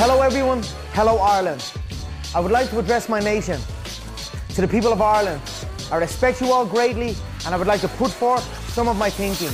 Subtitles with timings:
[0.00, 0.62] Hello, everyone.
[0.92, 1.72] Hello, Ireland.
[2.32, 3.60] I would like to address my nation.
[4.54, 5.42] To the people of Ireland,
[5.90, 9.10] I respect you all greatly, and I would like to put forth some of my
[9.10, 9.50] thinking.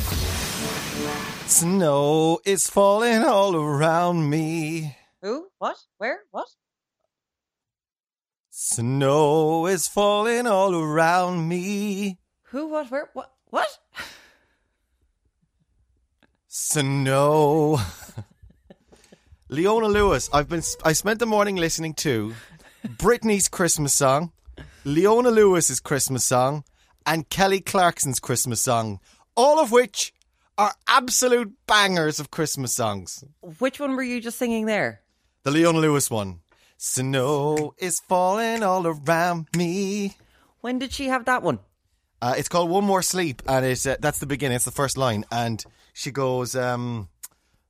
[1.47, 4.95] Snow is falling all around me.
[5.23, 5.49] Who?
[5.57, 5.79] What?
[5.97, 6.21] Where?
[6.31, 6.49] What?
[8.51, 12.19] Snow is falling all around me.
[12.53, 12.69] Who?
[12.69, 12.91] What?
[12.91, 13.09] Where?
[13.15, 13.33] What?
[13.49, 13.79] What?
[16.49, 17.81] Snow.
[19.55, 20.29] Leona Lewis.
[20.33, 20.63] I've been.
[20.85, 22.35] I spent the morning listening to
[22.85, 24.33] Britney's Christmas song,
[24.85, 26.65] Leona Lewis's Christmas song,
[27.07, 28.99] and Kelly Clarkson's Christmas song,
[29.37, 30.13] all of which
[30.59, 33.23] are absolute bangers of Christmas songs.
[33.61, 35.03] Which one were you just singing there?
[35.45, 36.41] The Leona Lewis one.
[36.77, 40.17] Snow is falling all around me.
[40.63, 41.61] When did she have that one?
[42.21, 44.57] Uh, it's called One More Sleep, and it's uh, that's the beginning.
[44.57, 47.09] It's the first line, and she goes, um,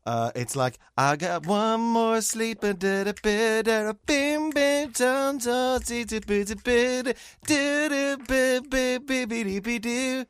[0.06, 4.50] uh, "It's like I got one more sleep, and did a bit, and a bim
[4.50, 7.14] bim dum dum, dee dee bee dee bee dee,
[7.46, 10.24] doo doo bee bee bee bee dee bee doo."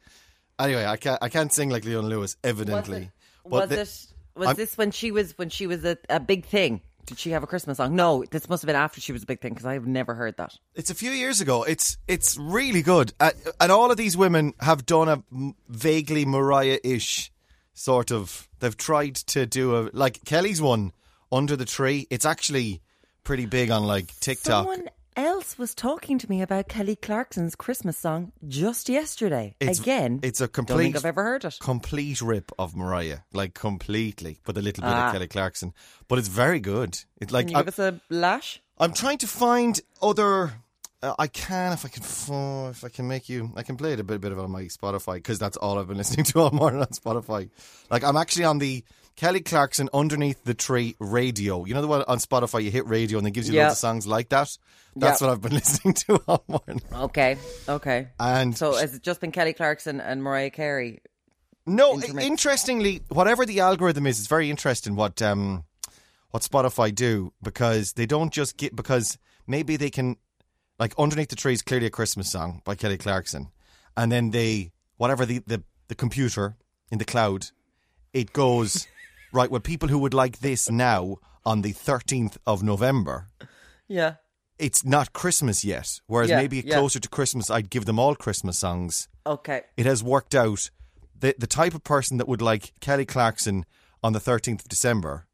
[0.59, 3.11] Anyway, I can't I can't sing like Leona Lewis, evidently.
[3.45, 4.07] Was But the- it?
[4.37, 6.81] Was I'm- this when she was when she was a, a big thing?
[7.07, 7.95] Did she have a Christmas song?
[7.95, 10.39] No, this must have been after she was a big thing because I've never heard
[10.39, 10.55] that.
[10.75, 11.63] It's a few years ago.
[11.63, 16.25] It's it's really good, uh, and all of these women have done a m- vaguely
[16.25, 17.31] Mariah-ish
[17.75, 18.48] sort of.
[18.61, 20.92] They've tried to do a like Kelly's one
[21.30, 22.06] under the tree.
[22.11, 22.80] It's actually
[23.25, 24.64] pretty big on like TikTok.
[24.67, 29.55] Someone else was talking to me about Kelly Clarkson's Christmas song just yesterday.
[29.61, 31.56] It's- Again, it's a Don't think complete- I've ever heard it.
[31.61, 35.06] Complete rip of Mariah, like completely, but a little bit Ah.
[35.08, 35.72] of Kelly Clarkson.
[36.08, 36.98] But it's very good.
[37.20, 38.61] It's like Can you I, give us a lash?
[38.78, 40.55] I'm trying to find other.
[41.05, 42.03] Uh, I can if I can.
[42.71, 44.63] If I can make you, I can play it a bit, bit of on my
[44.65, 47.51] Spotify because that's all I've been listening to all morning on Spotify.
[47.91, 48.83] Like I'm actually on the
[49.17, 51.65] Kelly Clarkson underneath the tree radio.
[51.65, 53.65] You know the one on Spotify you hit radio and it gives you Yeah.
[53.65, 54.57] loads of songs like that.
[54.97, 55.27] That's Yeah.
[55.27, 56.81] what I've been listening to all morning.
[56.93, 57.37] Okay,
[57.69, 58.09] okay.
[58.19, 61.01] And So has it just been Kelly Clarkson and Mariah Carey?
[61.67, 65.64] No, interestingly, whatever the algorithm is, it's very interesting what um
[66.31, 70.17] what Spotify do because they don't just get because maybe they can
[70.79, 73.48] like underneath the tree is clearly a Christmas song by Kelly Clarkson,
[73.96, 76.57] and then they whatever the the, the computer
[76.90, 77.46] in the cloud,
[78.12, 78.86] it goes
[79.33, 79.51] right.
[79.51, 83.29] Well, people who would like this now on the thirteenth of November.
[83.89, 84.14] Yeah.
[84.57, 86.79] It's not Christmas yet, whereas Yeah, maybe yeah.
[86.79, 89.63] closer to Christmas, I'd give them all Christmas songs Okay.
[89.77, 90.70] it has worked out
[91.18, 93.64] the the type of person that would like Kelly Clarkson
[94.02, 95.27] on the 13th of December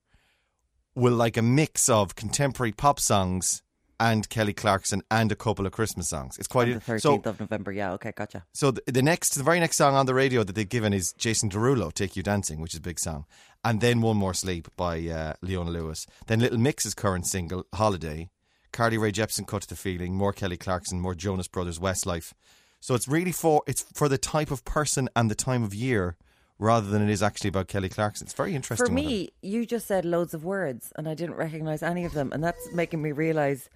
[0.94, 3.62] will like a mix of contemporary pop songs
[4.00, 6.38] and Kelly Clarkson and a couple of Christmas songs.
[6.38, 7.70] It's quite On the so thirteenth of November.
[7.70, 7.92] Yeah.
[7.92, 8.12] Okay.
[8.16, 8.44] Gotcha.
[8.52, 11.12] so the, the next the very next song on the radio that they've given is
[11.12, 13.26] Jason Derulo Take You Dancing, which is a big song.
[13.62, 16.06] And then One More Sleep by uh, Leona Lewis.
[16.26, 18.30] Then Little Mix's current single Holiday,
[18.72, 22.32] Carly Rae Jepsen Cut to the Feeling, more Kelly Clarkson, more Jonas Brothers Westlife.
[22.80, 26.16] So it's really for it's for the type of person and the time of year
[26.58, 28.26] rather than it is actually about Kelly Clarkson.
[28.26, 28.86] It's very interesting.
[28.86, 32.32] For me, you just said loads of words and I didn't recognize any of them,
[32.32, 33.68] and that's making me realize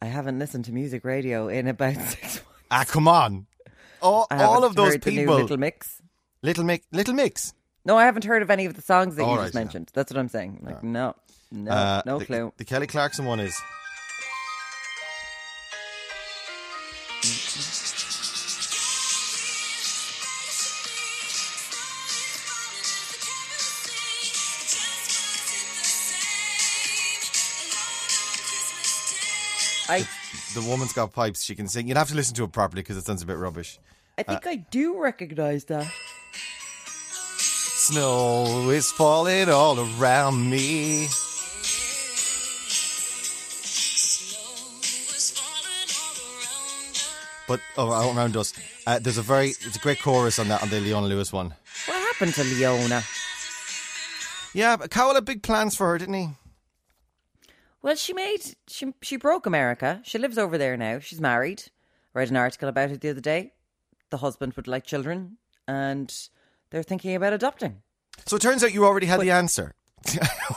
[0.00, 2.42] I haven't listened to music radio in about six months.
[2.70, 3.46] ah, come on,
[4.00, 6.00] all, all of those heard the new people, Little Mix.
[6.42, 7.52] Little Mix, Little Mix.
[7.84, 9.60] No, I haven't heard of any of the songs that All you right, just yeah.
[9.60, 9.90] mentioned.
[9.94, 10.60] That's what I'm saying.
[10.62, 11.14] Like, no,
[11.50, 12.52] no, Uh, no the, clue.
[12.58, 13.58] The Kelly Clarkson one is.
[29.88, 30.06] I,
[30.54, 31.42] The woman's got pipes.
[31.42, 31.88] She can sing.
[31.88, 33.78] You'd have to listen to it properly because it sounds a bit rubbish.
[34.18, 35.86] I think I do recognize that.
[37.38, 41.08] Snow is falling all around me.
[47.46, 48.52] But oh, all around us,
[48.86, 51.54] uh, there's a very it's a great chorus on that on the Leona Lewis one.
[51.86, 53.02] What happened to Leona?
[54.52, 56.28] Yeah, but Cowell had big plans for her, didn't he?
[57.82, 60.00] Well, she made she she broke America.
[60.04, 60.98] She lives over there now.
[60.98, 61.64] She's married.
[62.14, 63.52] Read an article about it the other day.
[64.10, 65.36] The husband would like children,
[65.66, 66.12] and
[66.70, 67.82] they're thinking about adopting.
[68.26, 69.74] So it turns out you already had the answer.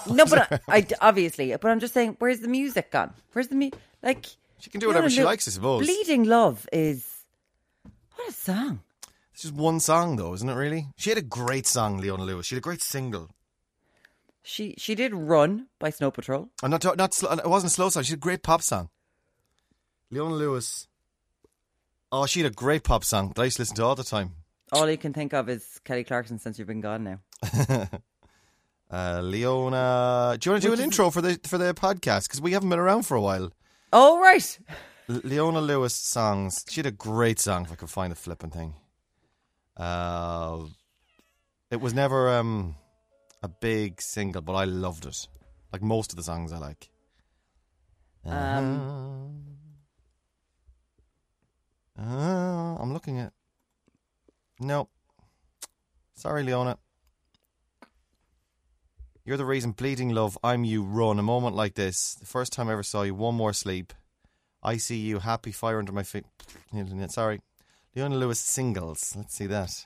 [0.10, 3.14] No, but I, I- obviously, but I'm just saying, where's the music gone?
[3.34, 3.70] Where's the mu
[4.02, 4.26] like?
[4.60, 5.82] She can do whatever she likes, I suppose.
[5.86, 7.06] Bleeding Love is
[8.16, 8.82] what a song.
[9.34, 10.54] It's just one song, though, isn't it?
[10.54, 10.88] Really?
[10.96, 12.46] She had a great song, Leona Lewis.
[12.46, 13.30] She had a great single.
[14.44, 16.50] She she did Run by Snow Patrol.
[16.64, 18.04] I'm not not sl- it wasn't a slow song.
[18.04, 18.90] She had a great pop song.
[20.10, 20.88] Leona Lewis.
[22.12, 24.04] Oh, she had a great pop song that I used to listen to all the
[24.04, 24.32] time.
[24.74, 27.20] All you can think of is Kelly Clarkson since you've been gone now.
[28.92, 32.24] Uh, Leona, do you want to do an intro for the for the podcast?
[32.28, 33.50] Because we haven't been around for a while.
[33.94, 34.60] Oh right.
[35.08, 36.66] Leona Lewis songs.
[36.68, 37.64] She had a great song.
[37.64, 38.74] If I could find the flipping thing.
[39.78, 40.66] Uh,
[41.70, 42.76] it was never um
[43.44, 45.28] a big single, but I loved it.
[45.72, 46.90] Like most of the songs I like.
[48.26, 49.42] Um,
[51.98, 53.34] Uh, I'm looking at.
[54.60, 54.90] No.
[56.16, 56.78] Sorry, Leona.
[59.26, 59.72] You're the reason.
[59.72, 60.38] Bleeding love.
[60.44, 60.84] I'm you.
[60.84, 61.20] Run.
[61.20, 62.16] A moment like this.
[62.16, 63.14] The first time I ever saw you.
[63.14, 63.94] One more sleep.
[64.64, 65.20] I see you.
[65.20, 66.26] Happy fire under my feet.
[67.10, 67.42] Sorry.
[67.96, 69.14] Leona Lewis singles.
[69.16, 69.86] Let's see that.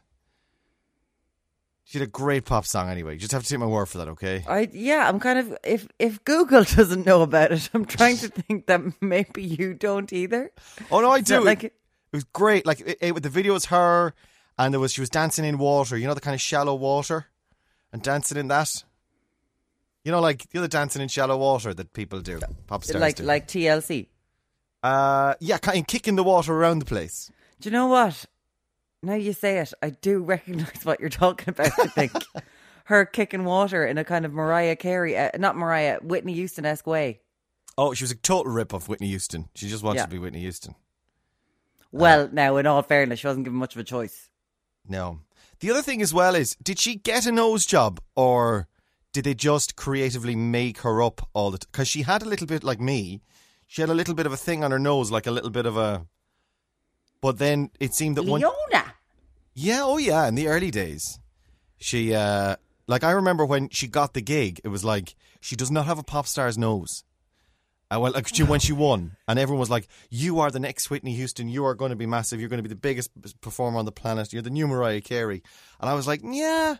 [1.87, 3.13] She had a great pop song anyway.
[3.13, 4.43] You just have to take my word for that, okay?
[4.47, 8.27] I yeah, I'm kind of if if Google doesn't know about it, I'm trying to
[8.27, 10.51] think that maybe you don't either.
[10.89, 11.41] Oh no, I do.
[11.41, 11.73] like it,
[12.11, 12.65] it was great.
[12.65, 14.15] Like it, it, the video was her,
[14.57, 15.95] and there was she was dancing in water.
[15.95, 17.27] You know the kind of shallow water,
[17.93, 18.83] and dancing in that.
[20.03, 23.17] You know, like the other dancing in shallow water that people do, pop stars like
[23.17, 23.23] do.
[23.23, 24.07] like TLC.
[24.81, 27.31] uh, yeah, kind of kicking the water around the place.
[27.59, 28.25] Do you know what?
[29.05, 31.67] Now you say it, I do recognise what you're talking about.
[31.79, 32.11] I think
[32.85, 36.87] her kicking water in a kind of Mariah Carey, uh, not Mariah, Whitney Houston esque
[36.87, 37.19] way.
[37.77, 39.49] Oh, she was a total rip of Whitney Houston.
[39.53, 40.05] She just wanted Yeah.
[40.05, 40.75] to be Whitney Houston.
[41.91, 44.29] Well, now in all fairness, she wasn't given much of a choice.
[44.87, 45.19] No.
[45.59, 48.67] The other thing as well is, did she get a nose job or
[49.13, 51.69] did they just creatively make her up all the time?
[51.71, 53.21] Because she had a little bit like me.
[53.67, 55.65] She had a little bit of a thing on her nose, like a little bit
[55.65, 56.05] of a.
[57.25, 58.39] But then it seemed that one.
[59.55, 61.17] Yeah, oh yeah, in the early days.
[61.79, 65.71] She, uh, like, I remember when she got the gig, it was like, she does
[65.71, 67.03] not have a pop star's nose.
[67.89, 70.91] Uh, well, like she, when she won, and everyone was like, "You are the next
[70.91, 71.49] Whitney Houston.
[71.49, 72.39] You are going to be massive.
[72.39, 73.09] You're going to be the biggest
[73.41, 74.31] performer on the planet.
[74.31, 75.41] You're the new Mariah Carey."
[75.79, 76.75] And I was like, "Yeah,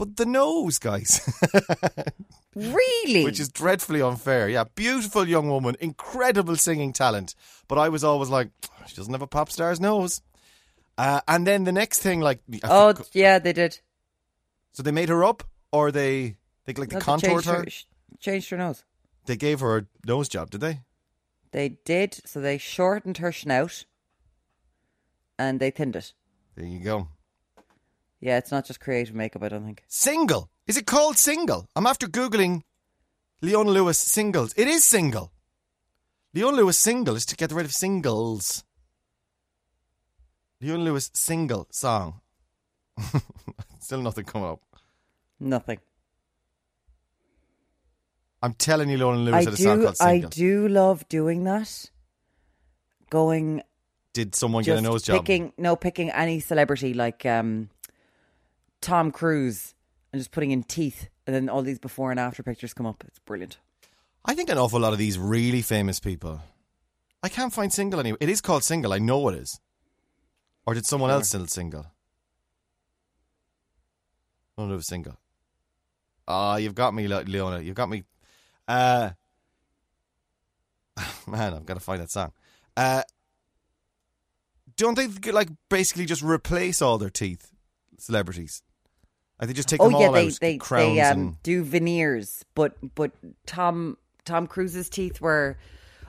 [0.00, 1.20] but the nose, guys,"
[2.56, 3.24] Really?
[3.24, 4.48] which is dreadfully unfair.
[4.48, 7.34] Yeah, beautiful young woman, incredible singing talent,
[7.68, 8.48] but I was always like,
[8.88, 10.22] "She doesn't have a pop star's nose."
[10.98, 13.80] Uh, and then the next thing, like, I oh, think- yeah, they did.
[14.72, 17.70] so they made her up, or they they like they No, they contoured changed her.
[17.70, 17.84] sh-
[18.18, 18.84] Changed her nose.
[19.26, 20.80] They gave her a nose job, did they?
[21.52, 22.20] They did.
[22.26, 23.84] So they shortened her snout
[25.38, 26.12] and they thinned it.
[26.56, 27.08] There you go.
[28.20, 29.82] Yeah, it's not just creative makeup, I don't think.
[29.88, 30.50] Single.
[30.66, 31.66] Is it called single?
[31.74, 32.62] I'm after googling
[33.40, 34.52] Leona Lewis singles.
[34.56, 35.32] It is single.
[36.34, 38.62] Leona Lewis single is to get rid of singles.
[40.60, 42.20] Leona Lewis single song.
[43.80, 44.60] Still nothing coming up.
[45.40, 45.78] Nothing.
[48.42, 51.44] I'm telling you, Leona Lewis I had a song do, called I do love doing
[51.44, 51.90] that.
[53.10, 53.62] Going
[54.12, 55.16] Did someone get a nose job?
[55.16, 57.70] picking no picking any celebrity like um,
[58.80, 59.74] Tom Cruise
[60.12, 63.04] and just putting in teeth and then all these before and after pictures come up.
[63.06, 63.58] It's brilliant.
[64.24, 66.40] I think an awful lot of these really famous people.
[67.22, 68.18] I can't find single anywhere.
[68.20, 68.92] It is called single.
[68.92, 69.60] I know it is.
[70.66, 71.86] Or did someone else sell single?
[74.56, 75.16] No, no, it was single.
[76.28, 77.60] Ah, you've got me, Le- Leona.
[77.60, 78.04] You've got me.
[78.68, 79.10] Uh,
[81.26, 82.32] man, I've got to find that song.
[82.76, 83.02] Uh,
[84.76, 87.52] don't they like basically just replace all their teeth,
[87.98, 88.62] celebrities?
[89.40, 91.42] Like they just take oh them yeah, all they out, they crowns they um, and
[91.42, 93.12] do veneers, but but
[93.46, 95.56] Tom Tom Cruise's teeth were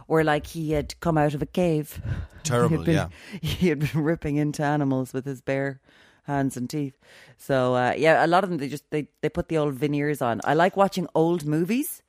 [0.08, 2.02] were like he had come out of a cave.
[2.44, 3.40] Terrible, he had yeah.
[3.40, 5.80] been, He had been ripping into animals with his bare
[6.24, 6.98] hands and teeth.
[7.38, 10.22] So uh, yeah, a lot of them they just they they put the old veneers
[10.22, 10.42] on.
[10.44, 12.04] I like watching old movies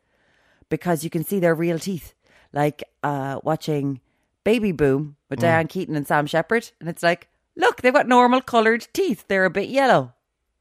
[0.68, 2.14] because you can see their real teeth.
[2.52, 4.00] Like uh, watching
[4.42, 5.42] Baby Boom with Mm.
[5.42, 9.24] Diane Keaton and Sam Shepard, and it's like, look, they've got normal coloured teeth.
[9.28, 10.14] They're a bit yellow.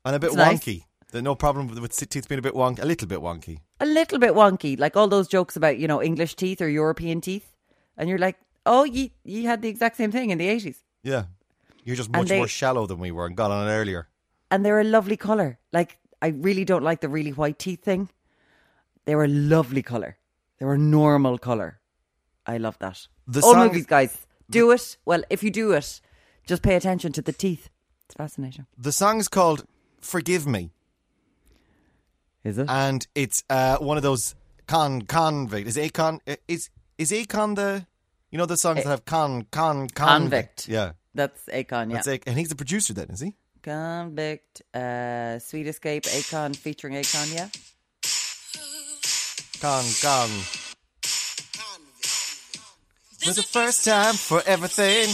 [0.05, 0.60] And a bit It's nice.
[0.60, 0.84] wonky.
[1.12, 3.60] There's no problem with, teeth being a bit wonky, a little bit wonky.
[3.81, 7.20] a little bit wonky, like all those jokes about you know English teeth or European
[7.22, 7.53] teeth,
[7.98, 11.25] and you're like, oh, you you had the exact same thing in the eighties, Yeah.
[11.84, 14.08] You're just much they- more shallow than we were and got on it earlier.
[14.51, 15.60] and they're a lovely color.
[15.74, 18.10] Like I really don't like the really white teeth thing.
[19.05, 20.17] They were a lovely color.
[20.60, 21.79] They were normal color.
[22.46, 23.08] I love that.
[23.27, 24.15] The All song- movies, guys,
[24.50, 24.98] do it.
[25.05, 26.01] Well, if you do it,
[26.46, 27.70] just pay attention to the teeth.
[28.05, 28.67] It's fascinating.
[28.77, 29.65] The song's called
[30.01, 30.72] Forgive Me,
[32.43, 32.67] Is it?
[32.70, 34.36] and it's uh, one of those
[34.67, 35.67] con convict.
[35.67, 37.86] Is Akon is is Akon the
[38.31, 39.96] you know the songs that have con con convict?
[39.96, 40.67] Convict.
[40.67, 41.96] Yeah, That's Akon, yeah.
[41.96, 43.36] that's Ak- and he's the producer then, is he?
[43.62, 47.50] Convict, uh, Sweet Escape, Akon featuring Akon, yeah.
[49.62, 50.29] Con con.
[53.20, 55.08] For the first time for everything.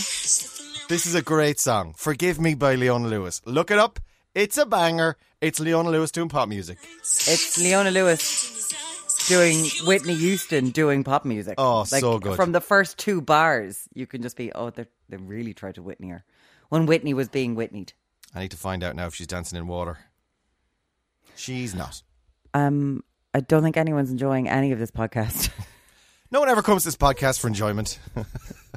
[0.87, 1.93] This is a great song.
[1.97, 3.41] Forgive Me by Leona Lewis.
[3.45, 3.99] Look it up.
[4.37, 5.17] It's a banger.
[5.41, 6.77] It's Leona Lewis doing pop music.
[7.01, 8.71] It's Leona Lewis
[9.27, 11.55] doing Whitney Houston doing pop music.
[11.57, 12.35] Oh, like, so good.
[12.35, 15.81] From the first two bars, you can just be, oh, they they really tried to
[15.81, 16.23] Whitney her
[16.69, 17.93] when Whitney was being Whitneyed.
[18.35, 19.97] I need to find out now if she's dancing in water.
[21.35, 22.03] She's not.
[22.53, 23.03] Um,
[23.33, 25.49] I don't think anyone's enjoying any of this podcast.
[26.29, 27.99] No one ever comes to this podcast for enjoyment.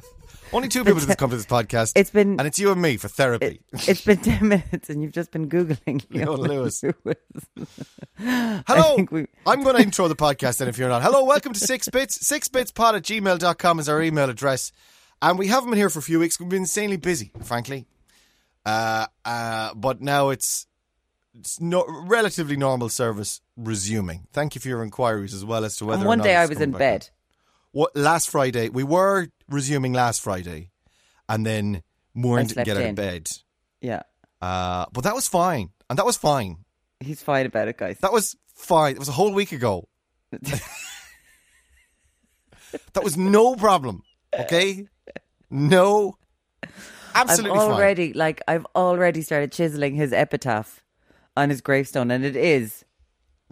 [0.53, 1.93] Only two people that come to this podcast.
[1.95, 3.61] It's been- and it's you and me for therapy.
[3.71, 6.83] It, it's been ten minutes, and you've just been googling Leona Lewis.
[7.05, 7.67] Lewis.
[8.17, 8.97] Hello.
[9.09, 11.01] we- I'm going to intro the podcast then if you're not.
[11.01, 12.17] Hello, welcome to Six Bits.
[12.29, 14.73] Sixbitspod at gmail.com is our email address.
[15.21, 16.39] And we haven't been here for a few weeks.
[16.39, 17.85] We've been insanely busy, frankly.
[18.65, 20.67] Uh, uh, but now it's,
[21.33, 24.27] it's no, relatively normal service resuming.
[24.33, 26.59] Thank you for your inquiries as well as to whether And one day I was
[26.59, 27.09] in bed.
[27.71, 30.71] What last Friday we were resuming last Friday,
[31.29, 31.83] and then
[32.15, 32.89] And didn't get out in.
[32.91, 33.29] of bed.
[33.81, 34.01] Yeah,
[34.41, 36.57] Uh, but that was fine, and that was fine.
[36.99, 37.97] he's fine about it, guys.
[38.01, 38.93] That was fine.
[38.95, 39.87] It was a whole week ago.
[42.93, 44.03] that was no problem.
[44.37, 44.87] Okay,
[45.49, 46.15] no,
[47.13, 47.71] absolutely I've fine.
[47.75, 50.81] already like I've already started chiseling his epitaph
[51.35, 52.85] on his gravestone, and it is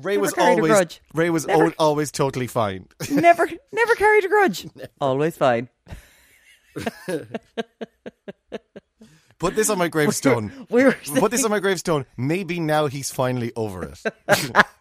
[0.01, 0.99] Ray Never was carried a always.
[1.13, 2.87] Ray was Never- al- always totally fine.
[3.11, 4.67] never never carried a grudge.
[5.01, 5.69] Always fine.
[9.39, 10.51] Put this on my gravestone.
[10.69, 12.05] We were Put this on my gravestone.
[12.17, 13.97] Maybe now he's finally over it.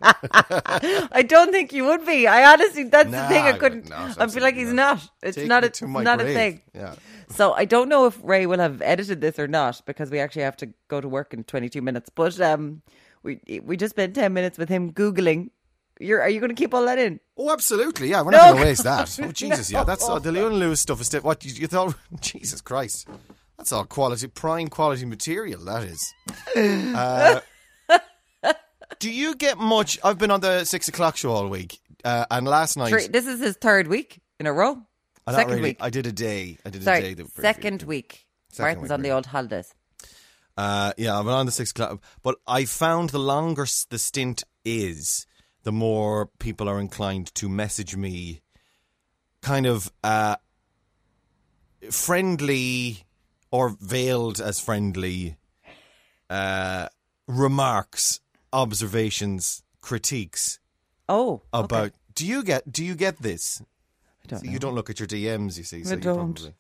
[0.03, 2.27] I don't think you would be.
[2.27, 3.45] I honestly, that's Nah, the thing.
[3.45, 3.89] I couldn't.
[3.89, 5.11] no, I feel like he's absolutely not.
[5.23, 6.31] It's Take not me a to my not grave.
[6.31, 6.63] a thing.
[6.75, 6.95] Yeah.
[7.29, 10.43] So I don't know if Ray will have edited this or not because we actually
[10.43, 12.11] have to go to work in 22 minutes.
[12.13, 12.83] But um,
[13.23, 15.51] we we just spent 10 minutes with him googling.
[16.01, 17.19] You're are you going to keep all that in?
[17.37, 18.09] Oh, absolutely.
[18.11, 18.39] Yeah, we're No.
[18.39, 19.19] not going to waste that.
[19.23, 19.85] Oh, Jesus, yeah.
[19.85, 21.95] That's uh, the Leona Lewis stuff is still, what you, you thought.
[22.21, 23.09] Jesus Christ.
[23.57, 26.15] That's all quality, prime quality material, that is.
[26.57, 27.41] Uh,
[29.01, 29.99] do you get much?
[30.03, 32.91] I've been on the six o'clock show all week, uh, and last night.
[32.91, 34.79] Three- This is his third week in a row.
[35.27, 35.77] uh, Second really, week.
[35.81, 36.59] I did a day.
[36.65, 37.15] I did a day.
[37.15, 37.89] The second week.
[37.89, 38.27] week.
[38.51, 39.75] Second Martin's week, on the old holidays.
[40.59, 44.43] Uh, yeah, I've been on the six o'clock, but I found the longer the stint
[44.65, 45.25] is,
[45.63, 48.41] the more people are inclined to message me,
[49.41, 50.35] kind of uh,
[51.93, 53.05] friendly
[53.53, 55.37] or veiled as friendly
[56.29, 56.89] uh,
[57.29, 58.19] remarks,
[58.53, 60.59] observations, critiques
[61.09, 61.65] Oh, okay.
[61.65, 61.93] about.
[62.15, 62.71] Do you get?
[62.71, 63.63] Do you get this?
[64.25, 64.51] I don't know.
[64.53, 65.85] You don't look at your DMs, you see.
[65.85, 66.17] So I don't.
[66.35, 66.55] Probably,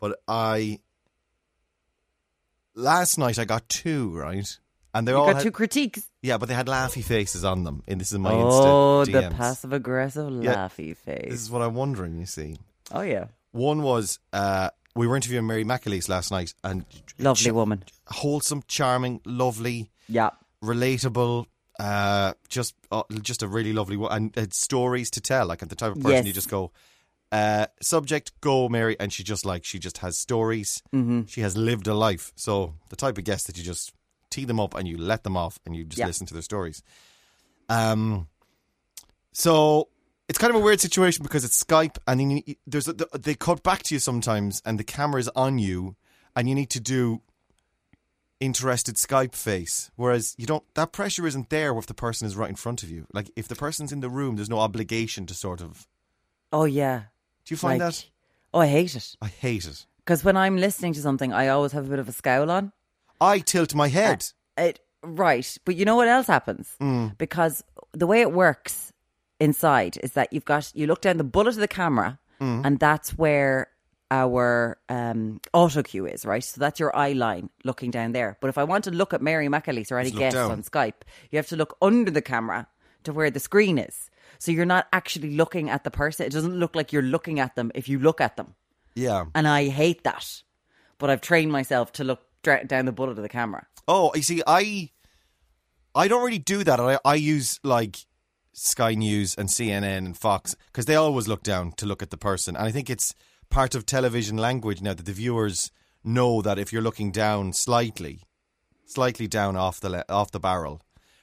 [0.00, 0.78] but I
[2.76, 4.46] last night I got two right,
[4.94, 6.02] and they You all got had, two critiques.
[6.22, 7.82] yeah, but they had laughy faces on them.
[7.88, 8.64] And this is my instance.
[8.64, 10.54] Oh, Insta the passive aggressive Yeah.
[10.68, 11.30] laughy face.
[11.30, 12.18] This is what I'm wondering.
[12.20, 12.58] You see,
[12.92, 16.84] oh yeah, one was uh, we were interviewing Mary McAleese last night, and
[17.18, 17.82] lovely ch- woman.
[18.06, 20.30] wholesome, charming, lovely, Yeah,
[20.62, 21.46] relatable.
[21.78, 25.46] Uh, just, uh, just a really lovely one, and had stories to tell.
[25.46, 26.26] Like the type of person Yes.
[26.26, 26.72] you just go,
[27.32, 30.82] uh, subject, go, Mary, and she just like she just has stories.
[30.94, 31.22] Mm-hmm.
[31.26, 32.32] She has lived a life.
[32.36, 33.92] So the type of guest that you just
[34.30, 36.06] tee them up and you let them off and you just Yeah.
[36.06, 36.82] listen to their stories.
[37.68, 38.28] Um,
[39.32, 39.88] so
[40.28, 43.34] it's kind of a weird situation because it's Skype, and then you, there's a, they
[43.34, 45.96] cut back to you sometimes, and the camera's on you,
[46.34, 47.22] and you need to do
[48.40, 49.90] interested Skype face.
[49.96, 52.90] Whereas you don't, that pressure isn't there if the person is right in front of
[52.90, 53.06] you.
[53.12, 55.86] Like if the person's in the room, there's no obligation to sort of.
[56.52, 57.04] oh yeah.
[57.46, 58.06] Do you find Like- that?
[58.52, 59.86] Oh, I hate it I hate it.
[59.98, 62.72] because when I'm listening to something, I always have a bit of a scowl on.
[63.20, 64.24] I tilt my head.
[64.58, 66.74] It right, but you know what else happens?
[66.80, 67.16] Mm.
[67.18, 67.62] Because
[67.92, 68.92] the way it works
[69.40, 72.64] inside is that you've got you look down the bullet of the camera, Mm.
[72.66, 73.68] and that's where
[74.10, 76.44] our um, auto cue is, right?
[76.44, 78.36] So that's your eye line looking down there.
[78.40, 81.36] But if I want to look at Mary McAleese or any guest on Skype, you
[81.38, 82.68] have to look under the camera
[83.04, 84.10] to where the screen is.
[84.38, 86.26] So you're not actually looking at the person.
[86.26, 88.54] It doesn't look like you're looking at them if you look at them.
[88.94, 89.26] yeah.
[89.34, 90.42] And I hate that.
[90.98, 93.66] But I've trained myself to look down the bullet of the camera.
[93.88, 94.90] Oh, you see, I
[95.94, 96.80] I don't really do that.
[96.80, 98.06] I I use like
[98.52, 102.16] Sky News and CNN and Fox because they always look down to look at the
[102.16, 103.14] person, and I think it's
[103.50, 105.70] part of television language now that the viewers
[106.02, 108.22] know that if you're looking down slightly,
[108.86, 110.80] slightly down off the le- off the barrel,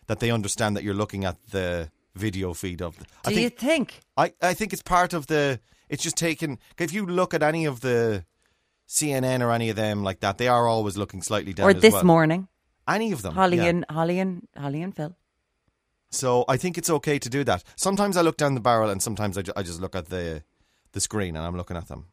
[0.07, 2.97] that they understand that you're looking at the video feed of.
[2.97, 3.99] The, Do I you think think?
[4.17, 5.59] I I think it's part of the.
[5.89, 6.59] It's just taken.
[6.79, 8.25] If you look at any of the
[8.87, 11.67] CNN or any of them like that, they are always looking slightly down.
[11.69, 12.03] Or this well.
[12.03, 12.47] morning,
[12.87, 13.65] Any of them, Holly yeah.
[13.65, 15.15] and Holly and Holly and Phil.
[16.11, 17.63] So I think it's okay to do that.
[17.75, 20.43] Sometimes I look down the barrel, and sometimes I, ju- I just look at the
[20.91, 22.05] the screen, and I'm looking at them.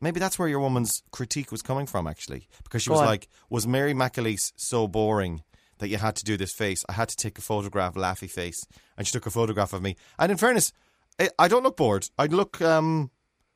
[0.00, 3.06] Maybe that's where your woman's critique was coming from, actually, because she Go was on.
[3.06, 5.42] like, "Was Mary McAleese so boring
[5.82, 6.84] that you had to do this face.
[6.88, 8.64] I had to take a photograph, laughy face,
[8.96, 9.96] and she took a photograph of me.
[10.18, 10.72] And in fairness,
[11.20, 12.08] I, I don't look bored.
[12.18, 13.10] I look, um,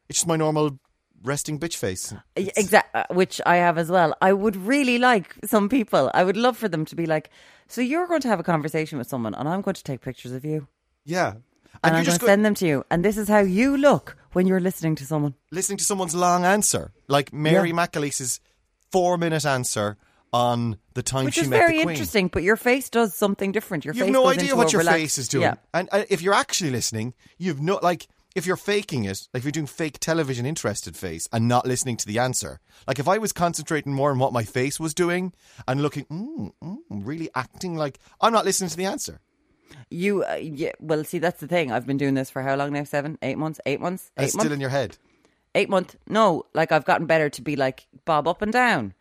[0.09, 0.79] it's just my normal
[1.23, 2.13] resting bitch face.
[2.37, 4.15] Exactly, which I have as well.
[4.21, 6.11] I would really like some people.
[6.15, 7.31] I would love for them to be like,
[7.69, 10.33] "So you're going to have a conversation with someone, and I'm going to take pictures
[10.33, 10.67] of you,
[11.05, 11.29] Yeah.
[11.31, 13.77] and, you're I'm going just to send them to you, and this is how you
[13.77, 18.41] look when you're listening to someone." listening to someone's long answer, like Mary McAleese's
[18.93, 19.97] four minute answer
[20.33, 21.95] on the time Which she is met very the Queen.
[21.95, 23.85] interesting, but your face does something different.
[23.85, 25.43] Your You have face no goes idea into what a your relaxed- face is doing.
[25.43, 25.55] Yeah.
[25.73, 29.45] And uh, if you're actually listening, you've no like if you're faking it, like if
[29.45, 32.61] you're doing fake television interested face and not listening to the answer.
[32.87, 35.33] Like if I was concentrating more on what my face was doing
[35.67, 39.21] and looking, mm, mm, really acting like I'm not listening to the answer.
[39.91, 41.73] You, uh, yeah, well, see, that's the thing.
[41.73, 42.85] I've been doing this for how long now?
[42.85, 44.99] Seven, eight months, eight months, And eight it's months, still in your head.
[45.55, 45.97] eight month.
[46.09, 48.95] No, like I've gotten better to be like bob up and down.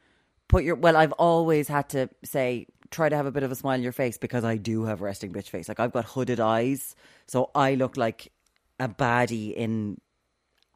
[0.48, 0.96] Put your well.
[0.96, 3.92] I've always had to say try to have a bit of a smile on your
[3.92, 5.68] face because I do have resting bitch face.
[5.68, 6.96] Like I've got hooded eyes,
[7.28, 8.32] so I look like
[8.80, 10.00] a baddie in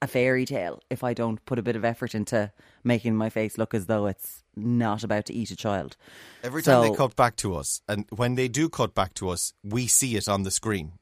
[0.02, 2.52] a fairy tale if I don't put a bit of effort into
[2.84, 5.98] making my face look as though it's not about to eat a child.
[6.42, 9.30] Every time So- they cut back to us, and when they do cut back to
[9.30, 10.94] us, we see it on the screen.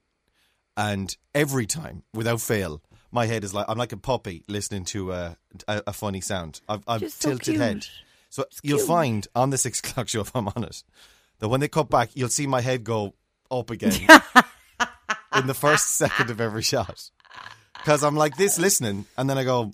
[0.76, 5.12] And every time, without fail, my head is like I'm like a puppy listening to
[5.12, 6.62] a a, a funny sound.
[6.68, 7.88] I've, I've Just so tilted head.
[8.30, 10.84] So you'll find on the six o'clock show if I'm on it
[11.40, 13.14] that when they cut back, you'll see my head go
[13.52, 13.94] up again
[15.36, 17.10] in the first second of every shot.
[17.74, 19.72] Because I'm like this listening, and then I go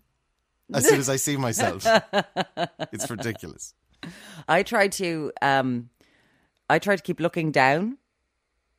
[0.74, 1.86] as soon as I see myself.
[2.92, 3.74] it's ridiculous.
[4.48, 5.90] I try to um
[6.70, 7.98] I try to keep looking down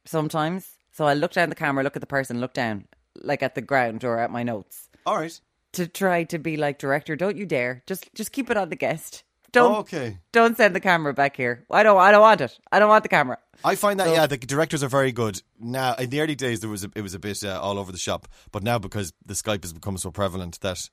[0.05, 0.69] sometimes.
[0.93, 3.63] So I look down the camera, look at the person, look down, like at the
[3.63, 4.89] ground or at my notes.
[5.07, 5.41] All right.
[5.73, 7.83] To try to be like director, don't you dare.
[7.87, 9.25] Just just keep it on the guest.
[9.55, 10.19] Don't okay.
[10.33, 11.65] don't send the camera back here.
[11.71, 12.59] I don't I don't want it.
[12.73, 13.39] I don't want the camera.
[13.65, 15.41] I find that yeah, the directors are very good.
[15.59, 17.93] Now, in the early days, there was a, it was a bit uh, all over
[17.93, 20.91] the shop, but now because the Skype has become so prevalent that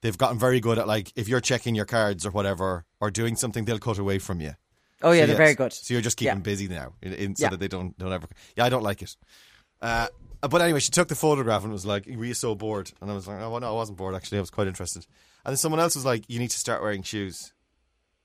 [0.00, 3.36] they've gotten very good at like if you're checking your cards or whatever or doing
[3.36, 4.54] something, they'll cut away from you.
[5.02, 5.36] Oh yeah, So they're yes.
[5.36, 5.72] very good.
[5.72, 6.42] So you're just keeping Yeah.
[6.42, 7.50] busy now, in, in, so Yeah.
[7.50, 8.26] that they don't don't ever.
[8.56, 9.16] Yeah, I don't like it.
[9.80, 10.08] Uh,
[10.40, 13.14] but anyway, she took the photograph and was like, "Were you so bored?" And I
[13.14, 14.14] was like, "Oh no, I wasn't bored.
[14.16, 15.06] Actually, I was quite interested."
[15.44, 17.52] And then someone else was like, "You need to start wearing shoes."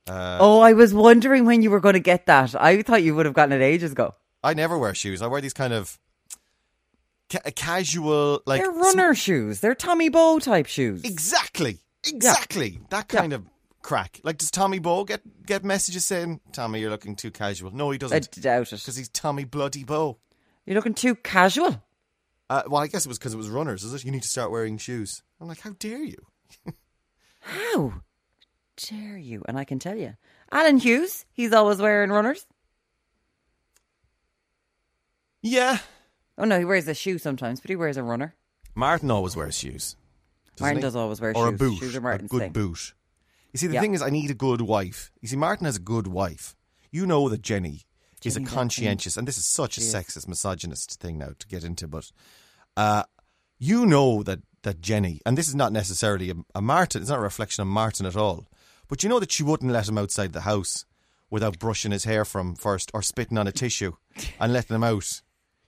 [0.07, 2.53] Uh, oh, I was wondering when you were going to get that.
[2.61, 4.15] I thought you would have gotten it ages ago.
[4.43, 5.21] I never wear shoes.
[5.21, 5.97] I wear these kind of
[7.29, 9.61] ca- casual, like They're runner shoes.
[9.61, 11.03] They're Tommy Bowe type shoes.
[11.05, 13.45] Exactly, exactly that kind of
[13.81, 14.19] crack.
[14.23, 17.71] Like, does Tommy Bowe get get messages saying, "Tommy, you're looking too casual"?
[17.71, 18.79] No, he doesn't, I doubt it.
[18.79, 20.17] because he's Tommy Bloody Bowe.
[20.65, 21.81] You're looking too casual.
[22.49, 23.83] Uh, well, I guess it was because it was runners.
[23.85, 24.03] Is it?
[24.03, 25.23] You need to start wearing shoes.
[25.39, 26.17] I'm like, how dare you?
[27.39, 27.93] How
[28.77, 29.43] dare you?
[29.47, 30.15] And I can tell you,
[30.51, 32.45] Alan Hughes, he's always wearing runners.
[35.41, 35.79] Yeah,
[36.37, 38.33] Oh no, he wears a shoe sometimes, but he wears a runner.
[38.73, 39.95] Martin always wears shoes.
[40.59, 40.81] Martin he?
[40.81, 41.53] does always wear or shoes.
[41.53, 42.51] a boot, Shoes are a good thing.
[42.51, 42.93] boot.
[43.51, 43.81] You see, the Yeah.
[43.81, 45.11] thing is, I need a good wife.
[45.21, 46.55] You see, Martin has a good wife.
[46.91, 47.81] You know that Jenny
[48.23, 49.93] is a conscientious, and this is such a is.
[49.93, 52.11] sexist, misogynist thing now to get into, but
[52.77, 53.03] uh,
[53.59, 57.01] you know that that Jenny, and this is not necessarily a, a Martin.
[57.01, 58.47] It's not a reflection of Martin at all.
[58.87, 60.85] But you know that she wouldn't let him outside the house
[61.29, 63.93] without brushing his hair from first or spitting on a tissue
[64.39, 65.21] and letting him out.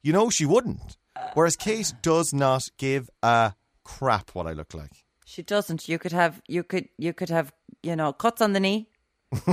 [0.03, 0.97] You know she wouldn't.
[1.33, 5.05] Whereas Kate does not give a crap what I look like.
[5.25, 5.89] She doesn't.
[5.89, 7.51] You could have you could you could have
[7.81, 8.89] you know cuts on the knee.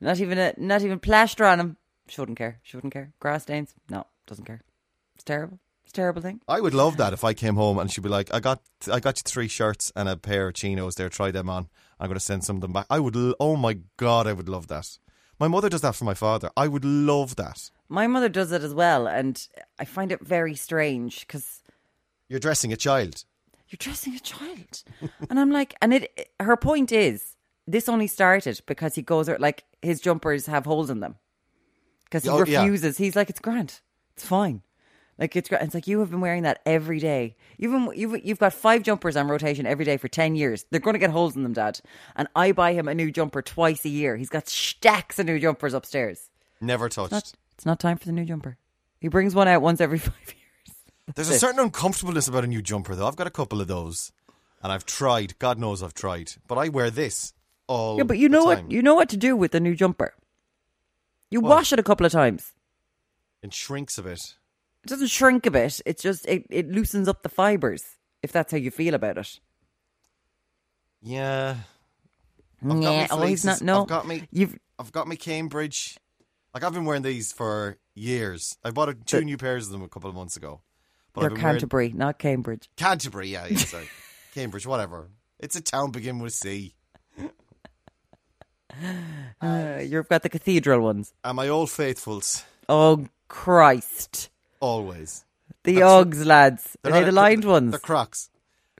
[0.00, 1.76] not even a not even plaster on him.
[2.08, 2.58] She wouldn't care.
[2.62, 3.12] She wouldn't care.
[3.20, 3.74] Grass stains.
[3.88, 4.62] No, doesn't care.
[5.14, 5.60] It's terrible.
[5.88, 6.42] It's a terrible thing.
[6.46, 8.60] I would love that if I came home and she'd be like, "I got,
[8.92, 11.08] I got you three shirts and a pair of chinos there.
[11.08, 11.68] Try them on.
[11.98, 13.16] I'm going to send some of them back." I would.
[13.16, 14.98] l- Oh my god, I would love that.
[15.40, 16.50] My mother does that for my father.
[16.58, 17.70] I would love that.
[17.88, 19.42] My mother does it as well, and
[19.78, 21.62] I find it very strange because
[22.28, 23.24] You're dressing a child.
[23.70, 24.82] you're dressing a child,
[25.30, 26.28] and I'm like, and it.
[26.38, 27.34] Her point is,
[27.66, 31.14] this only started because he goes like his jumpers have holes in them
[32.04, 32.60] because he Oh, yeah.
[32.60, 32.98] refuses.
[32.98, 33.80] He's like, it's grand,
[34.14, 34.60] it's fine.
[35.18, 35.50] Like it's.
[35.50, 37.36] It's like you have been wearing that every day.
[37.56, 40.64] You've been, you've you've got five jumpers on rotation every day for ten years.
[40.70, 41.80] They're going to get holes in them, Dad.
[42.14, 44.16] And I buy him a new jumper twice a year.
[44.16, 46.30] He's got stacks of new jumpers upstairs.
[46.60, 47.12] Never touched.
[47.12, 48.58] Not, it's not time for the new jumper.
[49.00, 50.76] He brings one out once every five years.
[51.14, 53.06] There's a certain uncomfortableness about a new jumper, though.
[53.08, 54.12] I've got a couple of those,
[54.62, 55.38] and I've tried.
[55.38, 57.32] God knows I've tried, but I wear this
[57.66, 57.96] all.
[57.96, 60.14] Yeah, but you know what you know what to do with the new jumper.
[61.30, 62.52] You wash it a couple of times.
[63.42, 64.36] It shrinks a bit.
[64.88, 65.82] It doesn't shrink a bit.
[65.84, 67.84] It's just it, it loosens up the fibers.
[68.22, 69.38] If that's how you feel about it.
[71.02, 71.56] Yeah,
[72.64, 73.60] I've yeah, me oh, not.
[73.60, 74.22] No, I've got me.
[74.32, 75.98] You've I've got my Cambridge
[76.54, 78.56] Like I've been wearing these for years.
[78.64, 80.62] I bought a, two new pairs of them a couple of months ago.
[81.12, 82.70] But They're I've wearing- Canterbury, not Cambridge.
[82.76, 83.90] Canterbury, yeah, yeah, sorry.
[84.34, 85.10] Cambridge, whatever.
[85.38, 86.74] It's a town begin with C.
[89.42, 91.12] Uh, you've got the cathedral ones.
[91.22, 94.30] And my old faithfuls, Oh Christ!
[94.60, 95.24] Always.
[95.64, 96.76] The That's- Uggs lads.
[96.84, 97.72] Are they the lined ones?
[97.72, 98.30] They're Crocs.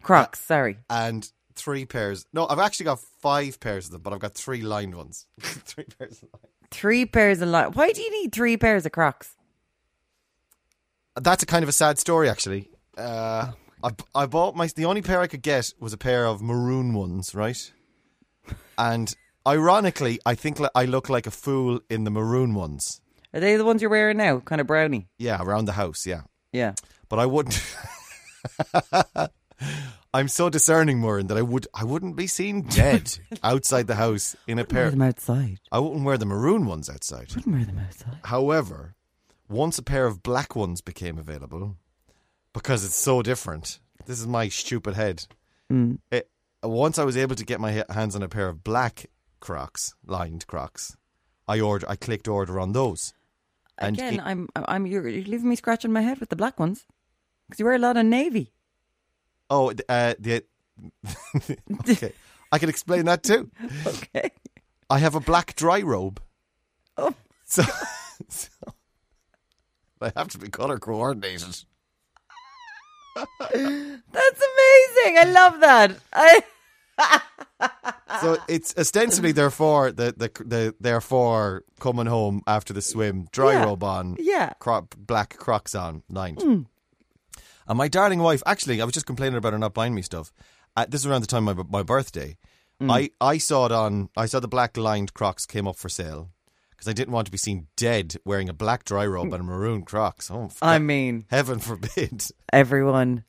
[0.02, 0.40] Crocs.
[0.40, 0.78] Sorry.
[0.88, 2.24] And three pairs.
[2.32, 5.26] No, I've actually got five pairs of them, but I've got three lined ones.
[5.40, 6.46] three pairs of lined.
[6.70, 7.74] Three pairs of lined.
[7.74, 9.36] Why do you need three pairs of Crocs?
[11.20, 12.70] That's a kind of a sad story, actually.
[12.96, 14.68] Uh, I, I bought my.
[14.68, 17.72] The only pair I could get was a pair of maroon ones, right?
[18.76, 19.14] And
[19.46, 23.00] ironically, I think I look like a fool in the maroon ones.
[23.34, 24.40] Are they the ones you're wearing now?
[24.40, 25.08] Kind of brownie.
[25.18, 26.22] Yeah, around the house, yeah.
[26.52, 26.74] Yeah.
[27.08, 27.60] But I wouldn't.
[30.14, 34.34] I'm so discerning, Moran, that I would I wouldn't be seen dead outside the house
[34.46, 34.84] in a pair.
[34.84, 35.60] Wear them outside.
[35.70, 37.34] I wouldn't wear the maroon ones outside.
[37.34, 38.18] Wouldn't wear them outside.
[38.24, 38.94] However,
[39.48, 41.76] once a pair of black ones became available,
[42.52, 43.80] because it's so different.
[44.06, 45.26] This is my stupid head.
[45.70, 45.98] Mm.
[46.10, 46.30] It,
[46.62, 49.06] once I was able to get my hands on a pair of black
[49.40, 50.96] Crocs, lined Crocs,
[51.46, 51.88] I order.
[51.88, 53.12] I clicked order on those.
[53.80, 56.86] Again, it- I'm, I'm, you're, you're leaving me scratching my head with the black ones
[57.46, 58.52] because you wear a lot of navy.
[59.50, 60.44] Oh, uh, the
[61.88, 62.12] okay,
[62.52, 63.50] I can explain that too.
[63.86, 64.30] Okay.
[64.90, 66.20] I have a black dry robe,
[66.96, 67.12] Oh,
[67.44, 67.62] so,
[68.28, 68.48] so
[70.00, 71.64] I have to be color coordinated.
[73.16, 75.18] that's amazing.
[75.18, 75.96] I love that.
[76.12, 76.40] I,
[78.20, 83.64] So it's ostensibly therefore the the the therefore coming home after the swim, dry Yeah.
[83.64, 84.54] robe on, yeah.
[84.58, 86.38] cro- black Crocs on, lined.
[86.38, 86.66] Mm.
[87.68, 90.32] And my darling wife, actually, I was just complaining about her not buying me stuff.
[90.74, 92.38] Uh, this is around the time of my, my birthday.
[92.80, 92.90] Mm.
[92.90, 94.08] I, I saw it on.
[94.16, 96.30] I saw the black lined Crocs came up for sale
[96.70, 99.34] because I didn't want to be seen dead wearing a black dry robe mm.
[99.34, 100.30] and a maroon Crocs.
[100.30, 102.24] Oh, I mean, heaven forbid!
[102.52, 103.24] everyone,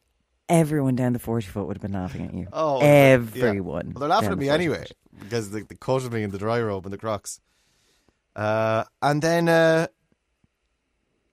[0.49, 2.47] everyone down the 40 foot would have been laughing at you.
[2.51, 2.85] Oh, yeah.
[2.88, 3.91] everyone.
[3.93, 4.97] Well, they're laughing at me anyway foot.
[5.19, 7.39] because they, they quoted me in the dry robe and the Crocs.
[8.35, 9.88] Uh, and then uh,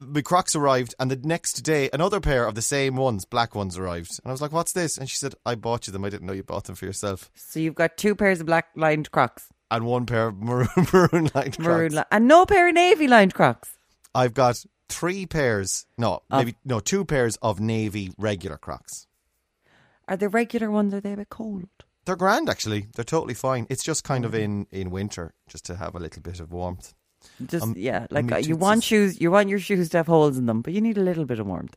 [0.00, 3.78] the Crocs arrived, and the next day, another pair of the same ones, black ones,
[3.78, 4.18] arrived.
[4.22, 6.04] And I was like, "What's this?" And she said, "I bought you them.
[6.04, 8.68] I didn't know you bought them for yourself." So you've got two pairs of black
[8.76, 11.94] lined Crocs, And one pair of maroon, maroon lined maroon, Crocs.
[11.94, 13.78] li- and no pair of navy lined Crocs.
[14.14, 15.86] I've got three pairs.
[15.96, 19.05] No, maybe no, two pairs of navy regular Crocs.
[20.08, 20.94] Are they regular ones?
[20.94, 21.68] Or are they a bit cold?
[22.04, 22.86] They're grand, actually.
[22.94, 23.66] They're totally fine.
[23.68, 26.94] It's just kind of in in winter, just to have a little bit of warmth.
[27.44, 30.38] Just Um, yeah, like uh, you want shoes, you want your shoes to have holes
[30.38, 31.76] in them, but you need a little bit of warmth.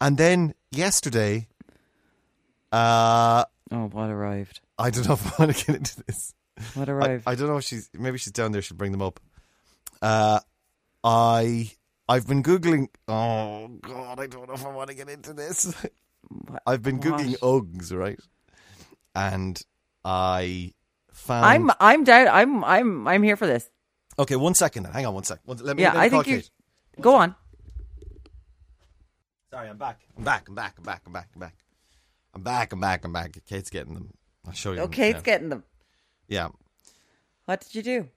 [0.00, 1.48] And then yesterday,
[2.72, 4.60] uh, Oh, what arrived?
[4.78, 6.34] I don't know if I want to get into this.
[6.74, 7.24] What I, arrived?
[7.26, 8.62] I don't know if she's maybe she's down there.
[8.62, 9.20] She'll bring them up.
[10.02, 10.40] Uh,
[11.04, 11.70] I
[12.08, 12.88] I've been googling.
[13.08, 15.74] Oh God, I don't know if I want to get into this.
[16.66, 18.18] I've been googling Uggs, right?
[19.14, 19.60] And
[20.04, 20.72] I
[21.12, 21.44] found.
[21.44, 22.28] I'm I'm down.
[22.28, 23.68] I'm I'm I'm here for this.
[24.18, 24.36] okay.
[24.36, 24.84] One second.
[24.84, 24.92] Then.
[24.92, 25.14] Hang on.
[25.14, 25.40] One sec.
[25.44, 25.82] One, let me.
[25.82, 26.42] Yeah, let me I think you
[27.00, 27.34] go on.
[29.50, 30.00] Sorry, I'm back.
[30.16, 30.48] I'm back.
[30.48, 30.74] I'm back.
[30.78, 31.02] I'm back.
[31.06, 31.28] I'm back.
[31.34, 31.54] I'm back.
[32.34, 32.72] I'm back.
[32.72, 33.04] I'm back.
[33.04, 33.44] I'm back.
[33.46, 34.12] Kate's getting them.
[34.46, 34.80] I'll show you.
[34.82, 35.22] Okay, it's now.
[35.22, 35.64] getting them.
[36.28, 36.48] Yeah.
[37.46, 38.08] What did you do?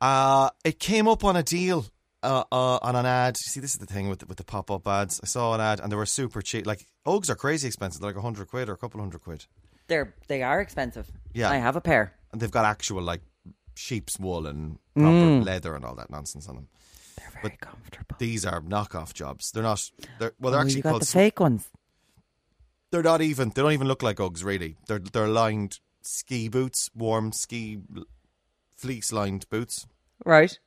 [0.00, 1.86] Uh, it came up on a deal
[2.22, 3.36] uh, uh, on an ad.
[3.36, 5.20] See, this is the thing with the, with the pop up ads.
[5.22, 6.66] I saw an ad and they were super cheap.
[6.66, 8.00] Like Uggs are crazy expensive.
[8.00, 9.46] They're like a hundred quid or a couple hundred quid,
[9.88, 11.10] They're they are expensive.
[11.32, 11.50] Yeah.
[11.50, 12.12] I have a pair.
[12.32, 13.20] and they've got actual like
[13.74, 15.44] sheep's wool and proper Mm.
[15.44, 16.68] leather and all that nonsense on them.
[17.18, 18.16] They're very comfortable.
[18.18, 19.50] These are knockoff jobs.
[19.52, 19.82] They're not.
[20.18, 20.50] They're well.
[20.52, 21.02] They're Oh, actually you got called.
[21.02, 21.68] the fake ones.
[22.90, 23.50] they're not even.
[23.50, 24.76] They don't even look like Uggs really.
[24.86, 27.78] They're they're lined ski boots, warm ski
[28.76, 29.86] fleece lined boots.
[30.24, 30.58] Right.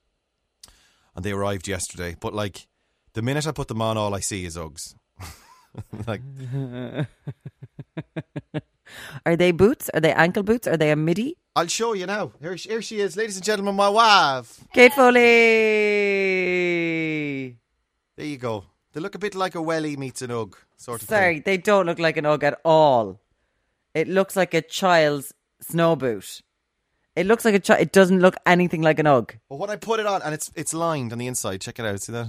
[1.15, 2.15] And they arrived yesterday.
[2.19, 2.67] But like
[3.13, 4.95] the minute I put them on, all I see is Uggs.
[6.08, 6.22] like
[9.26, 9.89] Are they boots?
[9.93, 10.67] Are they ankle boots?
[10.67, 11.38] Are they a midi?
[11.56, 12.32] I'll show you now.
[12.41, 14.60] Here, she- here she is, ladies and gentlemen, my wife.
[14.74, 15.19] Kate Foley.
[18.17, 18.65] There you go.
[18.93, 21.15] They look a bit like a welly meets an Ugg sort of thing.
[21.15, 21.43] Sorry, thing.
[21.45, 23.19] they don't look like an Ugg at all.
[23.93, 26.41] It looks like a child's snow boot.
[27.19, 27.82] It looks like a child.
[27.82, 29.36] It doesn't look anything like an Ugg.
[29.49, 31.62] But when I put it on, and it's it's lined on the inside.
[31.62, 32.01] Check it out.
[32.01, 32.27] See that?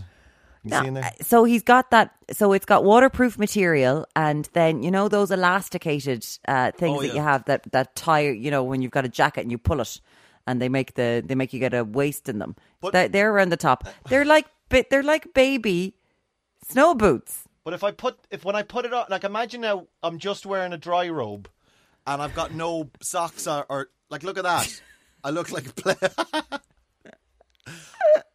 [0.64, 1.04] You No, see in there?
[1.04, 2.12] uh, So he's got that.
[2.32, 7.08] So it's got waterproof material, and then you know those elasticated uh, things Oh, that
[7.08, 7.14] yeah.
[7.14, 8.28] you have that that tie.
[8.28, 10.00] You know when you've got a jacket and you pull it,
[10.46, 12.56] and they make the they make you get a waist in them.
[12.80, 13.88] But- they're, they're around the top.
[14.08, 15.94] They're like ba- they're like baby
[16.68, 17.44] snow boots.
[17.64, 20.46] But if I put if when I put it on, like imagine now I'm just
[20.46, 21.48] wearing a dry robe,
[22.06, 24.82] and I've got no socks or, or like look at that.
[25.22, 25.94] I look like a play.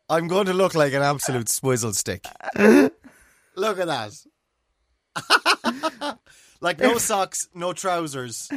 [0.09, 2.25] I'm going to look like an absolute swizzle stick.
[2.55, 4.13] look at that.
[6.61, 8.49] like no socks, no trousers,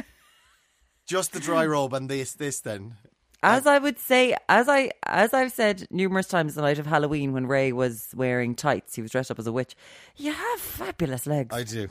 [1.07, 2.33] just the dry robe and this.
[2.33, 2.95] This then.
[3.41, 7.33] As I would say, as I as I've said numerous times the night of Halloween
[7.33, 9.75] when Ray was wearing tights, he was dressed up as a witch.
[10.17, 11.55] You have fabulous legs.
[11.55, 11.87] I do.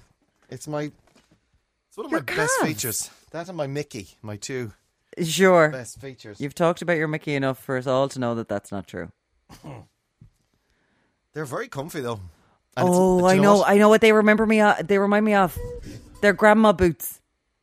[0.51, 0.93] It's my.
[1.88, 3.11] It's one of Your my best features.
[3.31, 4.73] That and my Mickey, my two
[5.25, 5.69] sure.
[5.71, 6.41] best features.
[6.41, 9.11] You've talked about your Mickey enough for us all to know that that's not true.
[11.35, 12.21] They're very comfy though.
[12.77, 13.69] And it's- Oh, I you know, what?
[13.69, 14.61] I know what they remember me.
[14.61, 14.87] Of.
[14.87, 15.59] They remind me of.
[16.21, 17.21] They're grandma boots.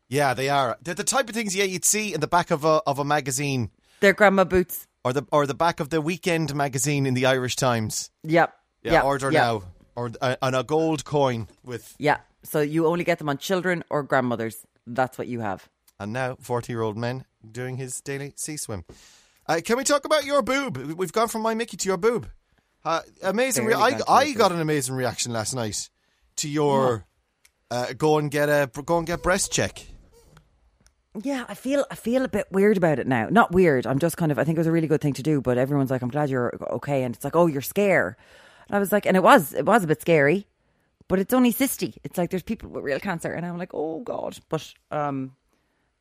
[0.08, 0.78] Yeah, they are.
[0.82, 3.06] They're the type of things yeah you'd see in the back of a of a
[3.06, 4.88] magazine They're grandma boots.
[5.04, 8.12] or the or the back of the weekend magazine in the Irish Times.
[8.24, 8.54] Yep.
[8.84, 9.04] Yeah, yep.
[9.04, 9.42] order yep.
[9.42, 9.64] now
[9.96, 12.20] or uh, on a gold coin with Yeah.
[12.44, 14.66] So you only get them on children or grandmothers.
[14.86, 15.68] That's what you have.
[16.00, 18.86] And now forty year old men doing his daily sea swim.
[19.48, 20.78] Uh, can we talk about your boob?
[20.78, 22.28] We've gone from my Mickey to your boob.
[22.84, 23.66] Uh, amazing!
[23.66, 25.90] Re- I got I got an amazing reaction last night
[26.38, 27.06] to your
[27.72, 29.86] uh, go and get a go and get breast check.
[31.24, 33.28] Yeah, I feel I feel a bit weird about it now.
[33.30, 33.88] Not weird.
[33.88, 35.58] I'm just kind of I think it was a really good thing to do, but
[35.58, 38.16] everyone's like, I'm glad you're okay, and it's like, oh, you're scared.
[38.68, 40.46] And I was like, and it was it was a bit scary,
[41.08, 41.96] but it's only cysty.
[42.04, 44.40] It's like there's people with real cancer, and I'm like, oh god.
[44.50, 45.36] But um,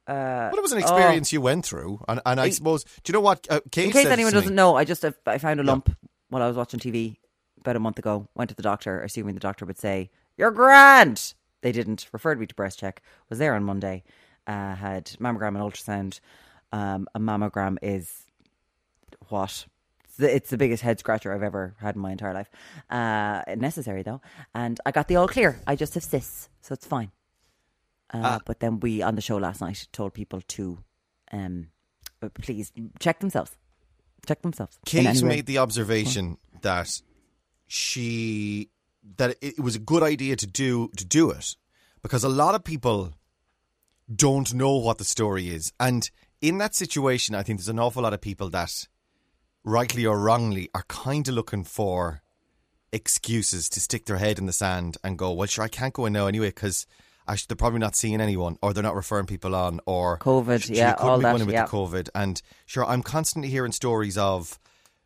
[0.07, 2.85] But it was an experience you went through, and, and I suppose.
[2.85, 3.47] Do you know what?
[3.49, 5.95] Uh, Kate in case anyone doesn't know, I just I found a lump
[6.29, 7.17] while I was watching TV
[7.61, 8.29] about a month ago.
[8.35, 11.35] Went to the doctor, assuming the doctor would say you're grand.
[11.62, 12.09] They didn't.
[12.12, 13.03] Referred me to breast check.
[13.31, 14.05] Was there on Monday.
[14.47, 16.21] Uh, had mammogram and ultrasound.
[16.71, 18.25] Um, a mammogram is
[19.29, 19.67] what?
[20.05, 22.51] It's the, it's the biggest head scratcher I've ever had in my entire life.
[22.90, 24.21] Uh, necessary though,
[24.55, 25.59] and I got the all clear.
[25.67, 27.11] I just have cysts, so it's fine.
[28.22, 30.79] Uh, but then we on the show last night told people to
[31.33, 31.68] um,
[32.22, 33.57] uh, please check themselves.
[34.27, 34.79] Check themselves.
[34.87, 37.03] Kate made the observation that
[37.66, 38.70] she
[39.16, 41.57] that it was a good idea to do to do it
[42.03, 43.12] because a lot of people
[44.14, 48.03] don't know what the story is, and in that situation, I think there's an awful
[48.03, 48.87] lot of people that,
[49.64, 52.20] rightly or wrongly, are kind of looking for
[52.92, 56.07] excuses to stick their head in the sand and go, "Well, sure, I can't go
[56.07, 56.87] in now anyway because."
[57.26, 60.92] Actually, they're probably not seeing anyone, or they're not referring people on, or COVID, yeah,
[60.92, 61.64] couldn't all be that, with yeah.
[61.64, 62.08] the COVID.
[62.14, 64.58] And sure, I'm constantly hearing stories of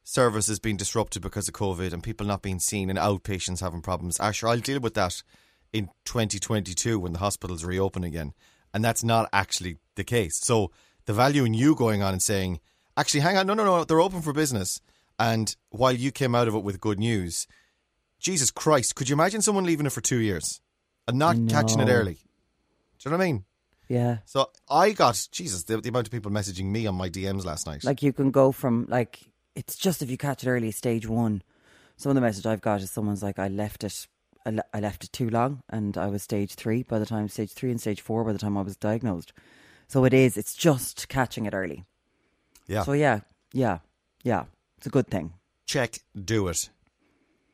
[0.03, 4.19] services being disrupted because of COVID and people not being seen and outpatients having problems.
[4.19, 5.23] Ah, sure, I'll deal with that
[5.73, 8.33] in 2022 when the hospitals reopen again.
[8.73, 10.39] And that's not actually the case.
[10.39, 10.71] So
[11.05, 12.61] the value in you going on and saying,
[12.97, 14.81] actually, hang on, no, no, no, they're open for business.
[15.19, 17.47] And while you came out of it with good news,
[18.19, 20.61] Jesus Christ, could you imagine someone leaving it for two years
[21.09, 22.15] and not catching it early?
[22.15, 22.21] Do
[23.05, 23.45] you know what I mean?
[23.89, 24.19] Yeah.
[24.27, 27.67] So I got Jesus the, the amount of people messaging me on my DMs last
[27.67, 27.85] night.
[27.85, 29.21] Like you can go from like
[29.57, 31.43] it's just if you catch it early, stage one.
[31.97, 34.07] Some of the message I've got is someone's like, I left it,
[34.47, 37.29] I, le- I left it too long, and I was stage three by the time
[37.29, 39.33] stage three and stage four by the time I was diagnosed.
[39.89, 40.37] So it is.
[40.37, 41.87] It's just catching it early.
[42.69, 43.21] yeah, So yeah,
[43.53, 43.79] yeah,
[44.23, 44.45] yeah.
[44.77, 45.33] It's a good thing
[45.69, 46.71] check, do it.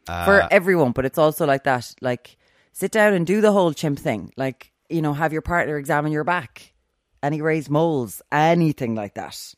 [0.06, 1.94] Uh, for everyone, but it's also like that.
[2.00, 2.36] Like
[2.74, 4.32] sit down and do the whole chimp thing.
[4.36, 6.74] Like you know, have your partner examine your back,
[7.22, 9.54] any raised moles, anything like that.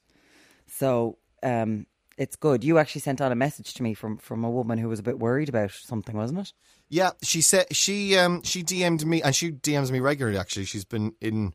[0.68, 2.62] So um, it's good.
[2.62, 5.02] You actually sent on a message to me from from a woman who was a
[5.02, 6.52] bit worried about something, wasn't it?
[6.88, 10.38] Yeah, she said she um she DM'd me and she DMs me regularly.
[10.38, 11.54] Actually, she's been in.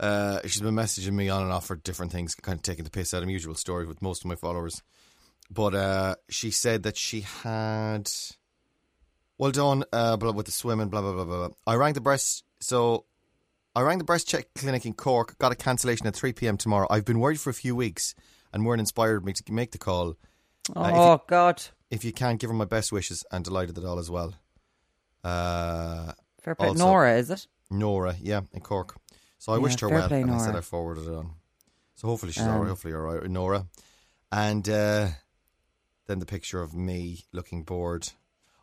[0.00, 2.90] Uh, she's been messaging me on and off for different things, kind of taking the
[2.90, 4.82] piss out of usual story with most of my followers.
[5.50, 8.10] But uh, she said that she had.
[9.42, 11.48] Well done, uh, blah, with the swimming, blah blah blah blah.
[11.48, 11.56] blah.
[11.66, 13.06] I rang the breast, so
[13.74, 15.36] I rang the breast check clinic in Cork.
[15.40, 16.56] Got a cancellation at three p.m.
[16.56, 16.86] tomorrow.
[16.88, 18.14] I've been worried for a few weeks,
[18.52, 20.10] and Warren inspired me to make the call.
[20.76, 23.84] Uh, if oh God, If you can, give her my best wishes and delighted at
[23.84, 24.32] all as well.
[25.24, 26.68] Uh, fair play.
[26.68, 27.48] Also- Nora, is it?
[27.68, 28.94] Nora, yeah, in Cork.
[29.38, 31.32] So I Yeah, wished her well, play, and I said I forwarded it on.
[31.96, 32.68] So hopefully she's Um, all right.
[32.68, 33.66] Hopefully you're all right, Nora.
[34.30, 35.08] And uh,
[36.06, 38.08] then the picture of me looking bored.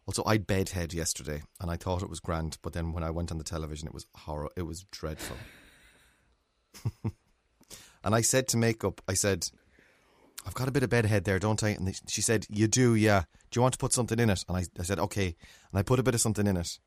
[0.10, 3.32] Also, I bedhead yesterday, and I thought it was grand, but then when I went
[3.32, 4.50] on the television, it was horror.
[4.56, 5.38] It was dreadful.
[8.04, 9.45] and I said to makeup, I said,
[10.48, 12.95] "I've got a bit of bedhead there, don't I?" And they- she said, "You do,
[12.95, 13.26] yeah.
[13.52, 15.36] Do you want to put something in it?" And I, I said, "Okay."
[15.72, 16.80] And I put a bit of something in it,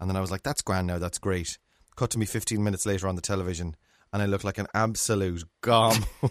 [0.00, 0.98] and then I was like, "That's grand now.
[0.98, 1.58] That's great."
[1.94, 3.76] Cut to me 15 minutes later on the television,
[4.12, 6.04] and I look like an absolute gom.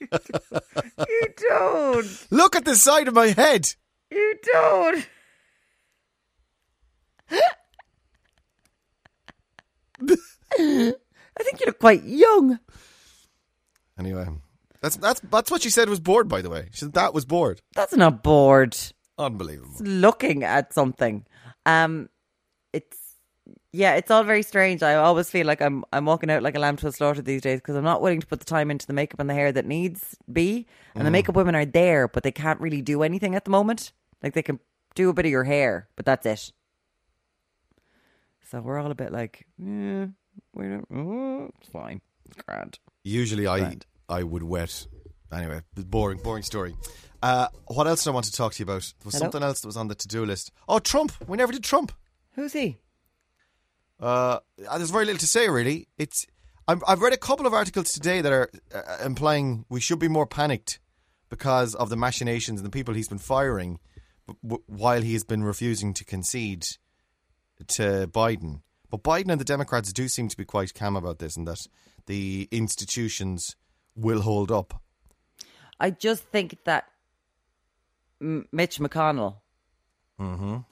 [0.00, 2.26] You don't.
[2.32, 3.72] Look at the side of my head.
[4.10, 5.06] You don't.
[10.58, 10.92] I
[11.42, 12.58] think you look quite young.
[13.98, 14.26] Anyway,
[14.80, 16.28] That's that's that's what she said was bored.
[16.28, 17.62] By the way, she said that was bored.
[17.74, 18.76] That's not bored.
[19.18, 19.76] Unbelievable.
[19.80, 21.24] Looking at something.
[21.64, 22.08] Um,
[22.72, 22.98] it's
[23.72, 24.82] yeah, it's all very strange.
[24.82, 27.40] I always feel like I'm I'm walking out like a lamb to a slaughter these
[27.40, 29.52] days because I'm not willing to put the time into the makeup and the hair
[29.52, 30.66] that needs be.
[30.96, 33.92] And the makeup women are there, but they can't really do anything at the moment.
[34.22, 34.60] Like they can
[34.94, 36.52] do a bit of your hair, but that's it.
[38.54, 40.06] So we're all a bit like, yeah,
[40.54, 40.86] we don't.
[40.94, 42.78] Oh, it's fine, it's grand.
[43.02, 43.86] Usually, I Right.
[44.08, 44.86] I would wet.
[45.32, 46.76] Anyway, boring, boring story.
[47.20, 48.82] Uh, what else did I want to talk to you about?
[48.82, 49.24] There was Hello?
[49.24, 50.52] something else that was on the to do list.
[50.68, 51.10] Oh, Trump.
[51.26, 51.90] We never did Trump.
[52.36, 52.76] Who's he?
[53.98, 54.38] Uh,
[54.76, 55.88] there's very little to say, really.
[55.98, 56.24] It's
[56.68, 60.08] I've, I've read a couple of articles today that are uh, implying we should be
[60.08, 60.78] more panicked
[61.28, 63.80] because of the machinations and the people he's been firing
[64.44, 66.66] w- while he has been refusing to concede
[67.68, 68.62] to Biden.
[68.90, 71.66] But Biden and the Democrats do seem to be quite calm about this and that
[72.06, 73.56] the institutions
[73.96, 74.80] will hold up.
[75.80, 76.84] I just think that
[78.20, 79.36] M- Mitch McConnell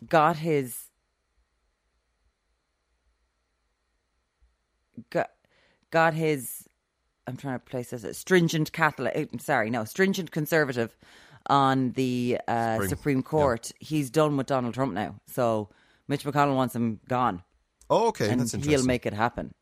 [0.09, 0.77] got his
[5.11, 5.31] got
[5.90, 6.68] got his.
[7.27, 9.12] I'm trying to place this stringent Catholic.
[9.14, 10.97] eh, Sorry, no, stringent conservative
[11.49, 13.73] on the uh, Supreme, Supreme, Court.
[13.81, 15.68] He's done with Donald Trump now, so
[16.12, 17.42] Mitch McConnell wants him gone,
[17.88, 19.53] Oh, okay, and that's he'll make it happen.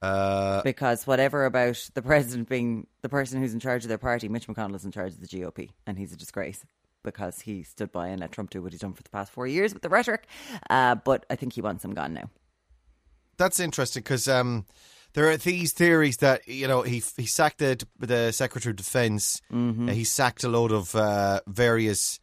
[0.00, 4.28] uh, because whatever about the president being the person who's in charge of their party,
[4.28, 6.64] Mitch McConnell is in charge of the GOP, and he's a disgrace
[7.04, 9.46] because he stood by and let Trump do what he's done for the past four
[9.46, 10.26] years with the rhetoric.
[10.70, 12.30] Uh, but I think he wants him gone now.
[13.36, 14.64] that's interesting because um,
[15.14, 19.40] there are these theories that you know he he sacked the the Secretary of Defense.
[19.52, 19.88] Mm-hmm.
[19.88, 22.18] Uh, he sacked a load of uh, various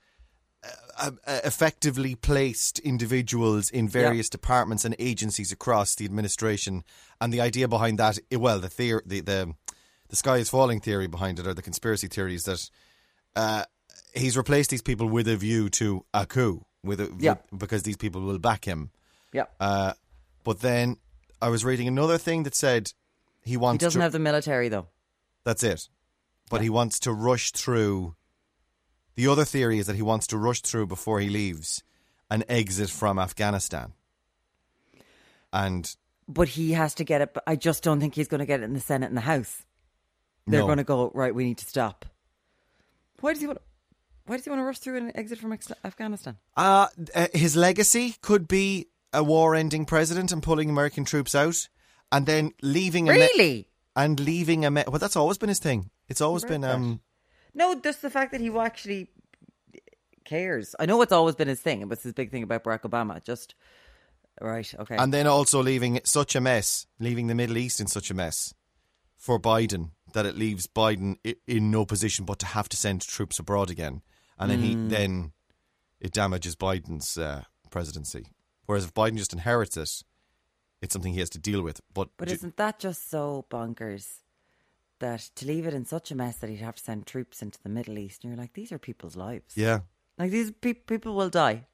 [1.00, 1.12] uh,
[1.44, 6.84] effectively placed individuals in various departments and agencies across the administration.
[7.22, 9.54] And the idea behind that, well, the theory, the, the
[10.10, 12.70] the sky is falling theory behind it, or the conspiracy theories that
[13.36, 13.64] uh,
[14.16, 17.36] he's replaced these people with a view to a coup, with a, Yeah.
[17.56, 18.90] because these people will back him.
[19.34, 19.94] Yeah, Uh,
[20.44, 20.98] but then
[21.42, 22.92] I was reading another thing that said
[23.44, 23.84] he wants.
[23.84, 24.04] he doesn't to.
[24.04, 24.88] have the military though.
[25.44, 25.88] that's it.
[26.50, 28.16] But he wants to rush through.
[29.20, 31.84] The other theory is that he wants to rush through before he leaves
[32.32, 33.92] an exit from Afghanistan.
[35.52, 35.94] And
[36.26, 37.34] But he has to get it.
[37.34, 39.22] But I just don't think he's going to get it in the Senate and the
[39.22, 39.66] House.
[40.48, 40.68] They're No.
[40.68, 41.36] going to go right.
[41.36, 42.06] We need to stop.
[43.20, 43.60] Why does he want?
[44.26, 45.52] Why does he want to rush through an exit from
[45.84, 46.38] Afghanistan?
[46.56, 51.68] uh, uh, his legacy could be a war-ending president and pulling American troops out,
[52.10, 53.68] and then leaving me- Really?
[53.98, 54.98] and leaving a me- well.
[55.00, 55.90] That's always been his thing.
[56.08, 57.02] It's always been um.
[57.54, 59.10] No, just the fact that he actually
[60.26, 60.76] cares.
[60.80, 61.82] I know it's always been his thing.
[61.82, 63.24] It was his big thing about Barack Obama.
[63.24, 63.56] Just
[64.40, 64.96] right, okay.
[64.98, 68.54] And then also leaving such a mess, leaving the Middle East in such a mess
[69.18, 73.40] for Biden that it leaves Biden in no position but to have to send troops
[73.40, 74.02] abroad again,
[74.38, 75.32] and then he then
[76.00, 78.28] it damages Biden's uh, presidency.
[78.66, 80.04] Whereas if Biden just inherits it,
[80.82, 81.82] it's something he has to deal with.
[81.94, 84.20] But, but isn't that just so bonkers
[85.00, 87.62] that to leave it in such a mess that he'd have to send troops into
[87.62, 88.24] the Middle East?
[88.24, 89.56] And you're like, these are people's lives.
[89.56, 89.80] yeah,
[90.18, 91.66] Like these pe- people will die.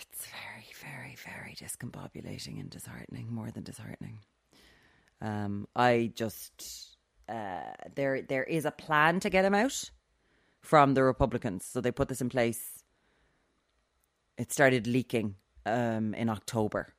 [0.00, 3.32] It's very, very, very discombobulating and disheartening.
[3.32, 4.18] More than disheartening.
[5.20, 6.96] Um, I just
[7.28, 7.60] uh,
[7.94, 9.90] there there is a plan to get him out
[10.60, 12.82] from the Republicans, so they put this in place.
[14.36, 16.94] It started leaking um, in October.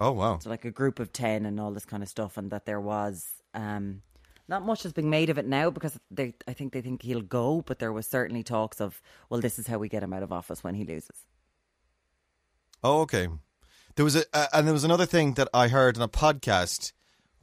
[0.00, 2.50] Oh wow, So like a group of ten and all this kind of stuff, and
[2.50, 4.02] that there was um,
[4.48, 7.20] not much has been made of it now because they I think they think he'll
[7.22, 10.22] go, but there was certainly talks of well, this is how we get him out
[10.22, 11.24] of office when he loses.
[12.82, 13.28] oh okay.
[13.94, 16.92] There was a uh, and there was another thing that I heard in a podcast,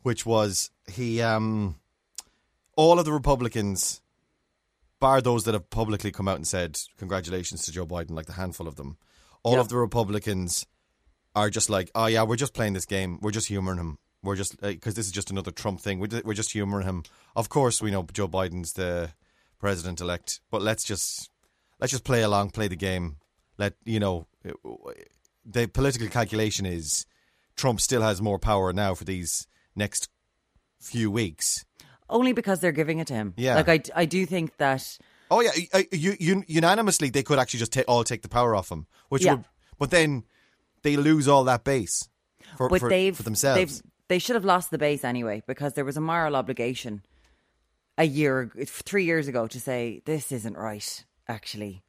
[0.03, 1.79] which was he um,
[2.77, 4.01] all of the Republicans
[4.99, 8.33] bar those that have publicly come out and said congratulations to Joe Biden, like the
[8.33, 8.97] handful of them,
[9.41, 9.59] all Yeah.
[9.61, 10.65] of the Republicans
[11.35, 14.35] are just like, oh yeah, we're just playing this game, we're just humoring him, we're
[14.35, 17.03] just because this is just another Trump thing, we're just, we're just humoring him.
[17.35, 19.11] Of course, we know Joe Biden's the
[19.59, 21.29] president elect, but let's just
[21.79, 23.17] let's just play along, play the game.
[23.57, 24.27] Let you know
[25.45, 27.05] the political calculation is
[27.55, 30.09] Trump still has more power now for these next
[30.79, 31.65] few weeks.
[32.09, 33.33] Only because they're giving it to him.
[33.37, 33.55] Yeah.
[33.55, 34.97] like I, I do think that
[35.31, 38.29] Oh yeah, I- I- you, you, unanimously they could actually just ta- all take the
[38.29, 39.35] power off him, which Yeah.
[39.35, 39.45] would,
[39.79, 40.23] but then
[40.83, 42.07] they lose all that base
[42.57, 43.57] for, but for, they've for themselves.
[43.57, 47.01] They've, they should have lost the base anyway because there was a moral obligation
[47.97, 51.05] a year, three years ago, to say this isn't right.
[51.27, 51.83] Actually,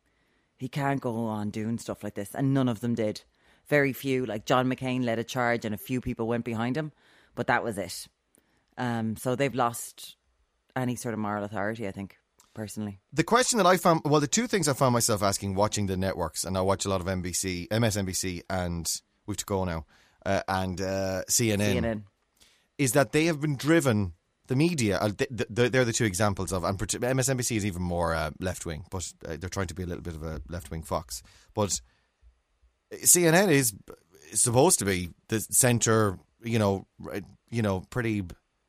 [0.57, 3.23] he can't go on doing stuff like this, and none of them did.
[3.69, 6.93] Very few, like John McCain, led a charge, and a few people went behind him,
[7.35, 8.07] but that was it.
[8.77, 10.17] Um, so they've lost
[10.77, 11.89] any sort of moral authority.
[11.89, 12.19] I think
[12.55, 13.01] personally.
[13.13, 15.97] the question that I found, well, the two things I found myself asking watching the
[15.97, 18.91] networks, and I watch a lot of NBC, MSNBC, and
[19.27, 19.87] we've to go now,
[20.25, 22.03] uh, and uh, CNN, CNN.
[22.79, 24.15] is that they have been driven.
[24.47, 28.15] The media, uh, th- th- they're the two examples of, and MSNBC is even more
[28.15, 30.71] uh, left wing, but uh, they're trying to be a little bit of a left
[30.71, 31.23] wing fox.
[31.55, 31.81] But
[32.93, 33.73] CNN is
[34.35, 36.87] supposed to be the centre, you know,
[37.51, 38.25] you know, pretty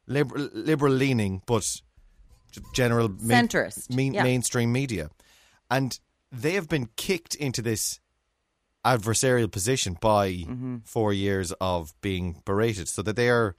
[0.07, 1.65] liberal leaning, but
[2.74, 4.24] general main- Centrist, main- yeah.
[4.24, 5.10] mainstream media,
[5.70, 5.99] and
[6.32, 7.99] they have been kicked into this
[8.86, 10.78] adversarial position by Mm-hmm.
[10.86, 13.56] four years of being berated, so that they are.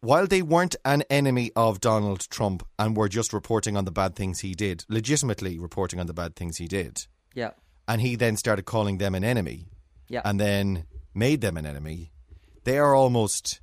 [0.00, 4.14] While they weren't an enemy of Donald Trump and were just reporting on the bad
[4.14, 7.52] things he did, legitimately reporting on the bad things he did, Yeah.
[7.88, 9.68] and he then started calling them an enemy
[10.08, 10.22] Yeah.
[10.24, 10.84] and then
[11.14, 12.12] made them an enemy,
[12.64, 13.60] they are almost.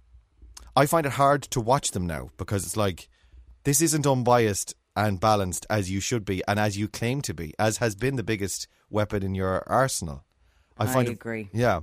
[0.76, 3.08] I find it hard to watch them now because it's like
[3.64, 7.54] this isn't unbiased and balanced as you should be and as you claim to be,
[7.58, 10.24] as has been the biggest weapon in your arsenal.
[10.78, 11.50] I I find it- agree.
[11.54, 11.82] yeah,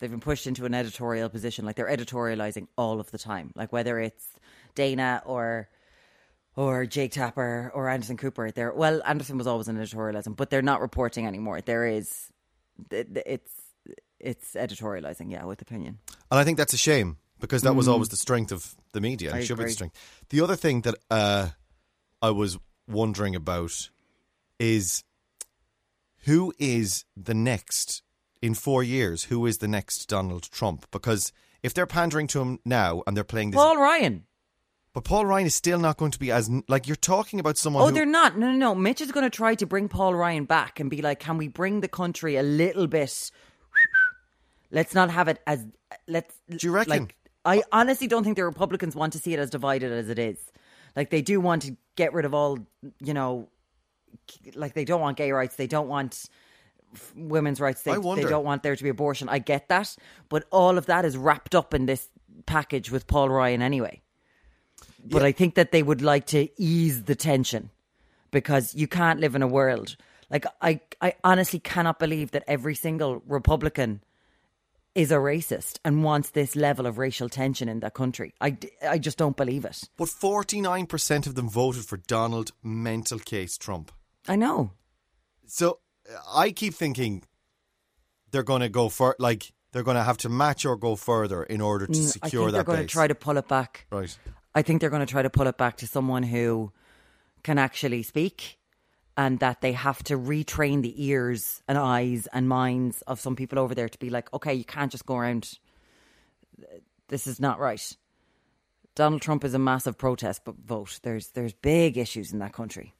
[0.00, 3.52] They've been pushed into an editorial position, like they're editorializing all of the time.
[3.54, 4.26] Like whether it's
[4.74, 5.68] Dana or
[6.56, 10.62] or Jake Tapper or Anderson Cooper, they're well, Anderson was always an editorializing, but they're
[10.62, 11.60] not reporting anymore.
[11.60, 12.30] There is,
[12.90, 13.52] it's
[14.20, 15.98] it's editorializing, yeah, with opinion.
[16.30, 19.30] and I think that's a shame because that was always the strength of the media.
[19.30, 19.38] and Mm.
[19.38, 19.96] I it should be the strength.
[20.30, 21.48] The other thing that uh,
[22.22, 22.58] I was
[22.88, 23.90] wondering about
[24.58, 25.04] is
[26.24, 28.02] who is the next
[28.40, 29.24] in four years?
[29.24, 30.86] Who is the next Donald Trump?
[30.90, 31.32] Because
[31.62, 34.26] if they're pandering to him now and they're playing this, Paul Ryan.
[34.92, 37.82] but Paul Ryan is still not going to be as like you're talking about someone.
[37.82, 38.38] Oh, who, they're not.
[38.38, 38.74] No, no, no.
[38.74, 41.48] Mitch is going to try to bring Paul Ryan back and be like, can we
[41.48, 43.30] bring the country a little bit?
[44.70, 45.66] Let's not have it as
[46.08, 46.34] let's.
[46.48, 46.90] Do you reckon?
[47.04, 50.18] Like, I honestly don't think the Republicans want to see it as divided as it
[50.18, 50.38] is.
[50.96, 52.58] Like they do want to get rid of all,
[53.00, 53.48] you know,
[54.54, 55.56] like they don't want gay rights.
[55.56, 56.28] They don't want
[57.16, 57.82] women's rights.
[57.82, 59.28] They, they don't want there to be abortion.
[59.28, 59.96] I get that,
[60.28, 62.08] but all of that is wrapped up in this
[62.46, 64.00] package with Paul Ryan anyway.
[65.04, 67.70] But I think that they would like to ease the tension
[68.30, 69.96] because you can't live in a world
[70.30, 70.80] like I.
[71.00, 74.02] I honestly cannot believe that every single Republican
[74.94, 78.32] is a racist and wants this level of racial tension in that country.
[78.40, 79.82] I, I just don't believe it.
[79.96, 83.90] but forty nine percent of them voted for Donald mental case Trump.
[84.28, 84.70] I know.
[85.46, 85.78] So
[86.08, 87.24] uh, I keep thinking
[88.30, 91.42] they're going to go for like they're going to have to match or go further
[91.42, 92.90] in order to Mm, I secure that they're going base.
[92.90, 93.86] to try to pull it back.
[93.90, 94.16] right.
[94.54, 96.70] I think they're going to try to pull it back to someone who
[97.42, 98.58] can actually speak
[99.16, 103.58] and that they have to retrain the ears and eyes and minds of some people
[103.58, 105.58] over there to be like, okay, you can't just go around.
[107.08, 107.96] This is not right.
[108.94, 111.00] Donald Trump is a massive protest but vote.
[111.02, 112.94] There's there's big issues in that country.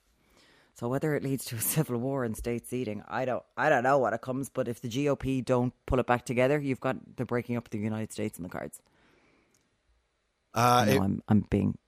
[0.75, 3.83] So whether it leads to a civil war and state seating, I don't I don't
[3.85, 4.49] know what it comes.
[4.49, 7.71] But if the GOP don't pull it back together, you've got the breaking up of
[7.71, 8.81] the United States in the cards.
[10.55, 11.79] Uh, I know it- I'm I'm being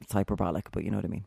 [0.00, 1.24] it's hyperbolic, but you know what I mean.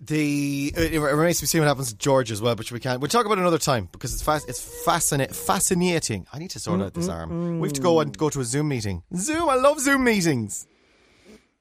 [0.00, 2.70] The uh, it, it remains to be seen what happens to George as well, which
[2.72, 3.00] we can't.
[3.00, 4.48] We'll talk about it another time because it's fast.
[4.48, 5.34] It's fascinating.
[5.34, 6.26] Fascinating.
[6.32, 7.58] I need to sort out this arm.
[7.60, 9.02] We have to go and go to a Zoom meeting.
[9.16, 9.48] Zoom.
[9.48, 10.66] I love Zoom meetings.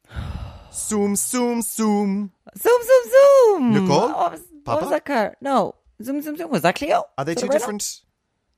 [0.73, 2.31] Zoom, zoom, zoom.
[2.55, 3.73] Zoom, zoom, zoom.
[3.73, 4.09] Nicole?
[4.09, 4.81] What was, what Papa?
[4.81, 5.35] was that car?
[5.41, 6.51] No, zoom, zoom, zoom.
[6.51, 7.03] Was that Clio?
[7.17, 7.57] Are they Was two it a Renault?
[7.59, 8.01] different?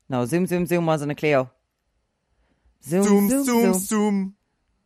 [0.10, 1.50] No, zoom, zoom, zoom wasn't a Clio.
[2.84, 3.74] Zoom, Zoom, zoom, zoom, zoom.
[3.74, 4.36] zoom.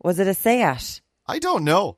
[0.03, 1.01] Was it a Seat?
[1.25, 1.97] I don't know.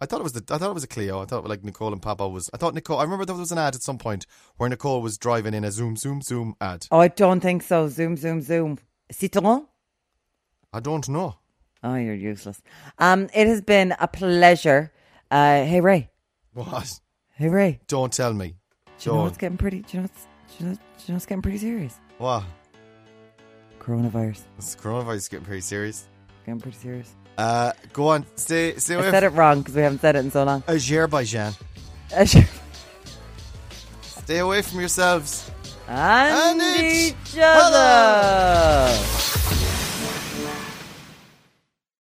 [0.00, 0.42] I thought it was the.
[0.54, 1.20] I thought it was a Clio.
[1.20, 2.48] I thought like Nicole and Papa was.
[2.54, 2.98] I thought Nicole.
[2.98, 4.26] I remember there was an ad at some point
[4.56, 6.86] where Nicole was driving in a zoom, zoom, zoom ad.
[6.90, 7.88] Oh, I don't think so.
[7.88, 8.78] Zoom, zoom, zoom.
[9.12, 9.66] Citroën?
[10.72, 11.36] I don't know.
[11.82, 12.62] Oh, you're useless.
[12.98, 14.92] Um, it has been a pleasure.
[15.30, 16.10] Uh, hey Ray.
[16.52, 17.00] What?
[17.34, 17.80] Hey Ray.
[17.86, 18.56] Don't tell me.
[18.98, 19.80] Do you know what's getting pretty?
[19.82, 20.26] Do you know what's?
[20.58, 21.98] Do you know, do you know what's getting pretty serious?
[22.18, 22.44] What?
[23.78, 24.42] Coronavirus.
[24.56, 26.06] This coronavirus is getting pretty serious.
[26.44, 27.14] Getting pretty serious.
[27.40, 28.26] Uh, go on.
[28.36, 30.62] Stay, stay I said it wrong because we haven't said it in so long.
[30.68, 31.54] Azerbaijan.
[34.02, 35.50] Stay away from yourselves.
[35.88, 38.90] and each other.